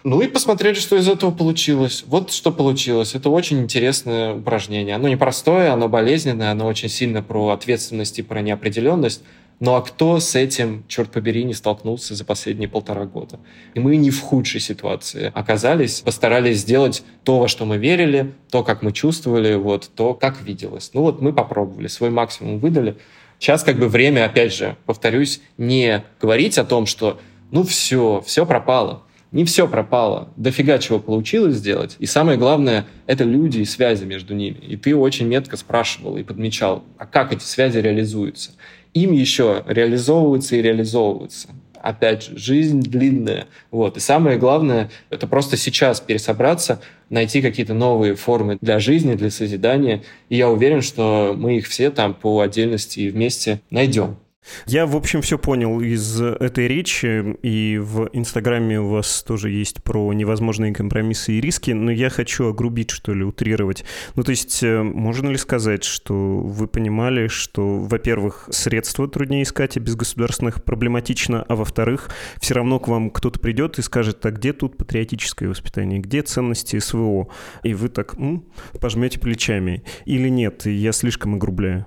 [0.05, 2.03] Ну и посмотрели, что из этого получилось.
[2.05, 3.15] Вот что получилось.
[3.15, 4.95] Это очень интересное упражнение.
[4.95, 9.23] Оно непростое, оно болезненное, оно очень сильно про ответственность и про неопределенность.
[9.59, 13.39] Ну а кто с этим, черт побери, не столкнулся за последние полтора года?
[13.73, 18.63] И мы не в худшей ситуации оказались, постарались сделать то, во что мы верили, то,
[18.63, 20.91] как мы чувствовали, вот, то, как виделось.
[20.93, 22.95] Ну вот мы попробовали, свой максимум выдали.
[23.39, 28.45] Сейчас как бы время, опять же, повторюсь, не говорить о том, что ну все, все
[28.45, 29.04] пропало
[29.35, 30.29] не все пропало.
[30.37, 31.97] Дофига чего получилось сделать.
[31.99, 34.59] И самое главное, это люди и связи между ними.
[34.59, 38.51] И ты очень метко спрашивал и подмечал, а как эти связи реализуются.
[38.93, 41.49] Им еще реализовываются и реализовываются.
[41.81, 43.47] Опять же, жизнь длинная.
[43.71, 43.97] Вот.
[43.97, 46.79] И самое главное, это просто сейчас пересобраться,
[47.09, 50.01] найти какие-то новые формы для жизни, для созидания.
[50.29, 54.15] И я уверен, что мы их все там по отдельности и вместе найдем.
[54.65, 59.83] Я, в общем, все понял из этой речи, и в Инстаграме у вас тоже есть
[59.83, 63.83] про невозможные компромиссы и риски, но я хочу огрубить, что ли, утрировать.
[64.15, 69.77] Ну, то есть, э, можно ли сказать, что вы понимали, что, во-первых, средства труднее искать,
[69.77, 74.31] и без государственных проблематично, а во-вторых, все равно к вам кто-то придет и скажет, а
[74.31, 77.27] где тут патриотическое воспитание, где ценности СВО?
[77.63, 78.45] И вы так м,
[78.79, 79.83] пожмете плечами.
[80.05, 81.85] Или нет, я слишком огрубляю?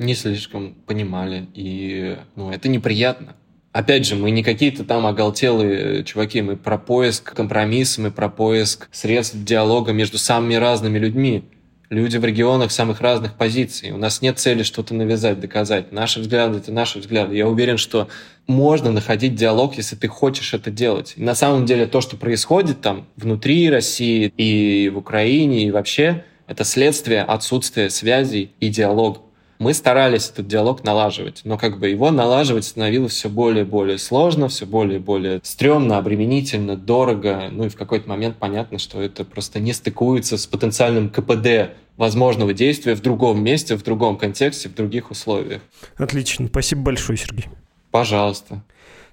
[0.00, 3.36] Не слишком понимали, и ну, это неприятно.
[3.72, 8.88] Опять же, мы не какие-то там оголтелые чуваки, мы про поиск компромисса, мы про поиск
[8.90, 11.44] средств диалога между самыми разными людьми.
[11.88, 13.90] Люди в регионах самых разных позиций.
[13.90, 15.92] У нас нет цели что-то навязать, доказать.
[15.92, 17.36] Наши взгляды— это наши взгляды.
[17.36, 18.08] Я уверен, что
[18.46, 21.14] можно находить диалог, если ты хочешь это делать.
[21.16, 26.24] И на самом деле то, что происходит там внутри России и в Украине, и вообще,
[26.46, 29.20] это следствие отсутствия связей и диалога
[29.60, 33.98] мы старались этот диалог налаживать, но как бы его налаживать становилось все более и более
[33.98, 39.00] сложно, все более и более стрёмно, обременительно, дорого, ну и в какой-то момент понятно, что
[39.02, 44.70] это просто не стыкуется с потенциальным КПД возможного действия в другом месте, в другом контексте,
[44.70, 45.60] в других условиях.
[45.98, 46.46] Отлично.
[46.46, 47.44] Спасибо большое, Сергей.
[47.90, 48.62] Пожалуйста.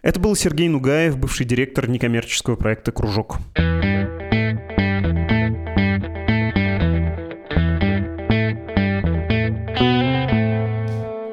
[0.01, 3.39] Это был Сергей Нугаев, бывший директор некоммерческого проекта «Кружок».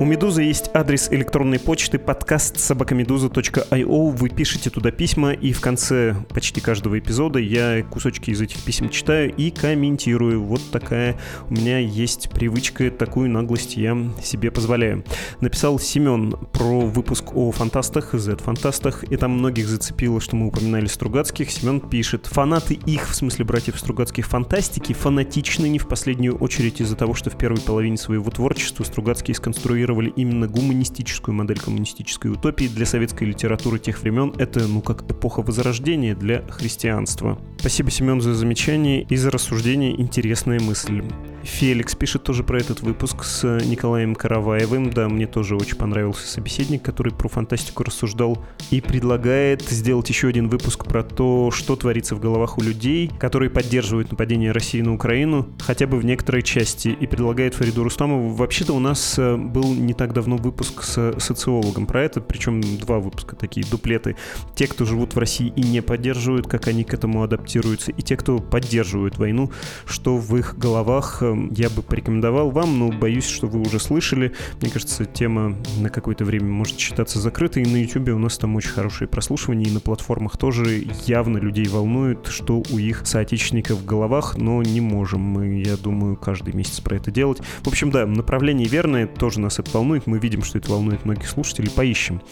[0.05, 4.11] У Медузы есть адрес электронной почты подкаст собакамедуза.io.
[4.11, 8.91] Вы пишете туда письма, и в конце почти каждого эпизода я кусочки из этих писем
[8.91, 10.45] читаю и комментирую.
[10.45, 15.05] Вот такая у меня есть привычка, такую наглость я себе позволяю.
[15.41, 21.51] Написал Семен про выпуск о фантастах, Z-фантастах, и там многих зацепило, что мы упоминали Стругацких.
[21.51, 26.95] Семен пишет, фанаты их, в смысле братьев Стругацких, фантастики, фанатичны не в последнюю очередь из-за
[26.95, 32.67] того, что в первой половине своего творчества Стругацкие сконструировали сформулировали именно гуманистическую модель коммунистической утопии
[32.67, 34.33] для советской литературы тех времен.
[34.39, 37.39] Это, ну, как эпоха возрождения для христианства.
[37.59, 39.99] Спасибо, Семен, за замечание и за рассуждение.
[40.01, 41.03] Интересная мысль.
[41.45, 44.91] Феликс пишет тоже про этот выпуск с Николаем Караваевым.
[44.91, 48.39] Да, мне тоже очень понравился собеседник, который про фантастику рассуждал
[48.71, 53.51] и предлагает сделать еще один выпуск про то, что творится в головах у людей, которые
[53.51, 58.31] поддерживают нападение России на Украину, хотя бы в некоторой части, и предлагает Фариду Рустамову.
[58.31, 62.99] Вообще-то у нас э, был не так давно выпуск с социологом про это, причем два
[62.99, 64.17] выпуска такие, дуплеты.
[64.55, 68.17] Те, кто живут в России и не поддерживают, как они к этому адаптируются, и те,
[68.17, 69.51] кто поддерживают войну,
[69.87, 74.33] что в их головах э, я бы порекомендовал вам, но боюсь, что вы уже слышали.
[74.61, 78.57] Мне кажется, тема на какое-то время может считаться закрытой, и на YouTube у нас там
[78.57, 83.85] очень хорошие прослушивания, и на платформах тоже явно людей волнует, что у их соотечественников в
[83.85, 87.39] головах, но не можем мы, я думаю, каждый месяц про это делать.
[87.63, 91.29] В общем, да, направление верное, тоже нас это волнует, мы видим, что это волнует многих
[91.29, 92.23] слушателей, поищем.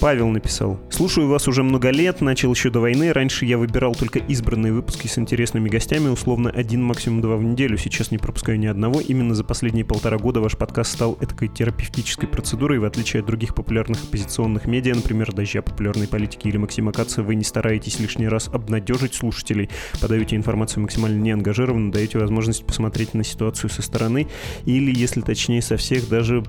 [0.00, 0.80] Павел написал.
[0.90, 5.06] Слушаю вас уже много лет, начал еще до войны, раньше я выбирал только избранные выпуски
[5.06, 9.00] с интересными гостями, условно один, максимум два в неделю, сейчас не пропускаю ни одного.
[9.00, 13.54] Именно за последние полтора года ваш подкаст стал этакой терапевтической процедурой, в отличие от других
[13.54, 18.48] популярных оппозиционных медиа, например, «Дождя популярной политики» или «Максима Каца», вы не стараетесь лишний раз
[18.48, 24.28] обнадежить слушателей, подаете информацию максимально неангажированно, даете возможность посмотреть на ситуацию со стороны
[24.64, 26.42] или, если точнее, со всех даже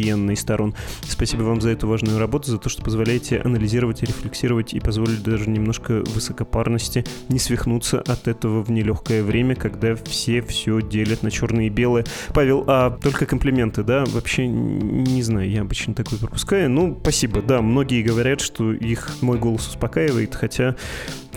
[0.00, 0.74] провоенной сторон.
[1.02, 5.48] Спасибо вам за эту важную работу, за то, что позволяете анализировать, рефлексировать и позволить даже
[5.48, 11.68] немножко высокопарности не свихнуться от этого в нелегкое время, когда все все делят на черные
[11.68, 12.04] и белое.
[12.34, 14.04] Павел, а только комплименты, да?
[14.06, 16.70] Вообще не знаю, я обычно такой пропускаю.
[16.70, 20.76] Ну, спасибо, да, многие говорят, что их мой голос успокаивает, хотя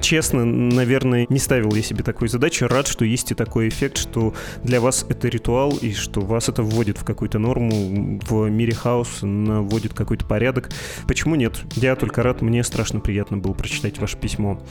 [0.03, 2.63] честно, наверное, не ставил я себе такой задачи.
[2.65, 4.33] Рад, что есть и такой эффект, что
[4.63, 9.25] для вас это ритуал, и что вас это вводит в какую-то норму в мире хаоса,
[9.25, 10.69] наводит какой-то порядок.
[11.07, 11.61] Почему нет?
[11.75, 14.61] Я только рад, мне страшно приятно было прочитать ваше письмо.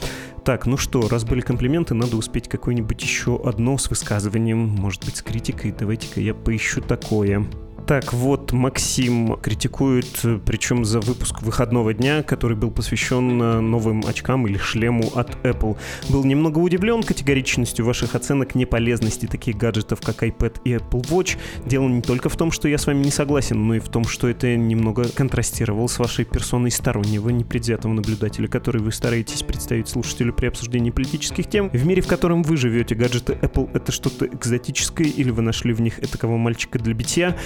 [0.43, 5.17] Так, ну что, раз были комплименты, надо успеть какое-нибудь еще одно с высказыванием, может быть,
[5.17, 5.73] с критикой.
[5.77, 7.45] Давайте-ка я поищу такое.
[7.85, 14.47] Так вот, Максим критикует, причем за выпуск выходного дня, который был посвящен э, новым очкам
[14.47, 15.77] или шлему от Apple.
[16.09, 21.37] Был немного удивлен категоричностью ваших оценок неполезности таких гаджетов, как iPad и Apple Watch.
[21.65, 24.05] Дело не только в том, что я с вами не согласен, но и в том,
[24.05, 30.33] что это немного контрастировало с вашей персоной стороннего, непредвзятого наблюдателя, который вы стараетесь представить слушателю
[30.33, 31.69] при обсуждении политических тем.
[31.69, 35.81] В мире, в котором вы живете, гаджеты Apple— это что-то экзотическое, или вы нашли в
[35.81, 37.37] них этакого мальчика для битья?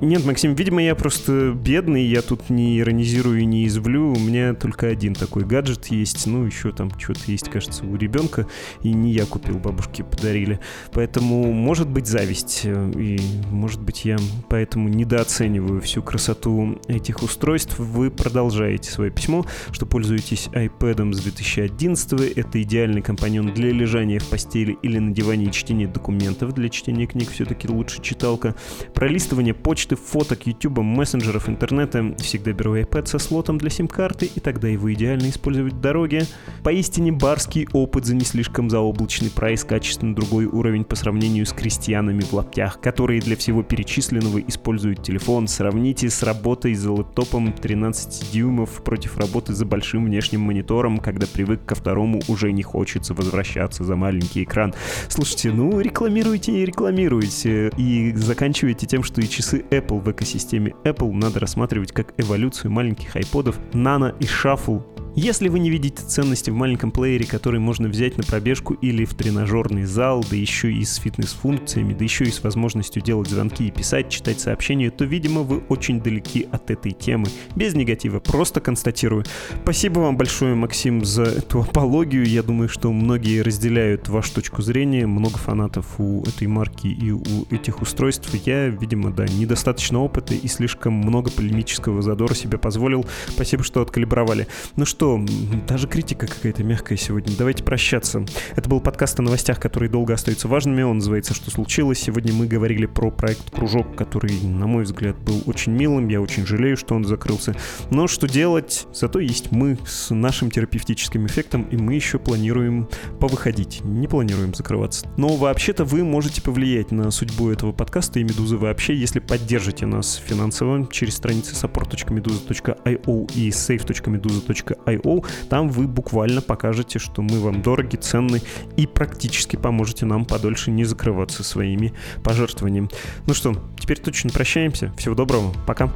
[0.00, 4.12] Нет, Максим, видимо, я просто бедный, я тут не иронизирую и не извлю.
[4.12, 6.26] У меня только один такой гаджет есть.
[6.26, 8.46] Ну, еще там что-то есть, кажется, у ребенка.
[8.82, 10.60] И не я купил, бабушке подарили.
[10.92, 12.62] Поэтому может быть зависть.
[12.64, 13.18] И
[13.50, 14.16] может быть я
[14.48, 17.78] поэтому недооцениваю всю красоту этих устройств.
[17.78, 24.28] Вы продолжаете свое письмо, что пользуетесь iPad с 2011 Это идеальный компаньон для лежания в
[24.28, 26.52] постели или на диване и чтения документов.
[26.54, 28.54] Для чтения книг все-таки лучше читалка.
[28.94, 32.14] Пролистывание почты почты, фоток, ютуба, мессенджеров, интернета.
[32.18, 36.26] Всегда беру iPad со слотом для сим-карты, и тогда его идеально использовать в дороге.
[36.62, 42.20] Поистине барский опыт за не слишком заоблачный прайс, качественно другой уровень по сравнению с крестьянами
[42.20, 45.48] в лаптях, которые для всего перечисленного используют телефон.
[45.48, 51.64] Сравните с работой за лэптопом 13 дюймов против работы за большим внешним монитором, когда привык
[51.66, 54.72] ко второму уже не хочется возвращаться за маленький экран.
[55.08, 57.70] Слушайте, ну рекламируйте и рекламируйте.
[57.76, 63.16] И заканчивайте тем, что и часы Apple в экосистеме Apple надо рассматривать как эволюцию маленьких
[63.16, 64.82] iPod'ов Nano и Shuffle
[65.16, 69.14] если вы не видите ценности в маленьком плеере, который можно взять на пробежку или в
[69.14, 73.70] тренажерный зал, да еще и с фитнес-функциями, да еще и с возможностью делать звонки и
[73.70, 77.26] писать, читать сообщения, то, видимо, вы очень далеки от этой темы.
[77.54, 79.24] Без негатива, просто констатирую.
[79.62, 82.26] Спасибо вам большое, Максим, за эту апологию.
[82.26, 85.06] Я думаю, что многие разделяют вашу точку зрения.
[85.06, 88.28] Много фанатов у этой марки и у этих устройств.
[88.46, 93.06] Я, видимо, да, недостаточно опыта и слишком много полемического задора себе позволил.
[93.28, 94.48] Спасибо, что откалибровали.
[94.76, 95.22] Ну что, что,
[95.68, 97.36] даже критика какая-то мягкая сегодня.
[97.36, 98.24] Давайте прощаться.
[98.56, 100.80] Это был подкаст о новостях, которые долго остаются важными.
[100.80, 101.98] Он называется «Что случилось?».
[101.98, 106.08] Сегодня мы говорили про проект «Кружок», который, на мой взгляд, был очень милым.
[106.08, 107.54] Я очень жалею, что он закрылся.
[107.90, 108.86] Но что делать?
[108.94, 112.88] Зато есть мы с нашим терапевтическим эффектом, и мы еще планируем
[113.20, 113.82] повыходить.
[113.84, 115.06] Не планируем закрываться.
[115.18, 120.14] Но вообще-то вы можете повлиять на судьбу этого подкаста и «Медузы» вообще, если поддержите нас
[120.14, 125.24] финансово через страницы support.meduza.io и save.meduza.io IO.
[125.48, 128.42] Там вы буквально покажете, что мы вам дороги, ценны
[128.76, 131.92] и практически поможете нам подольше не закрываться своими
[132.22, 132.88] пожертвованиями.
[133.26, 134.92] Ну что, теперь точно прощаемся.
[134.96, 135.52] Всего доброго.
[135.66, 135.90] Пока.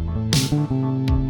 [0.51, 1.28] thank you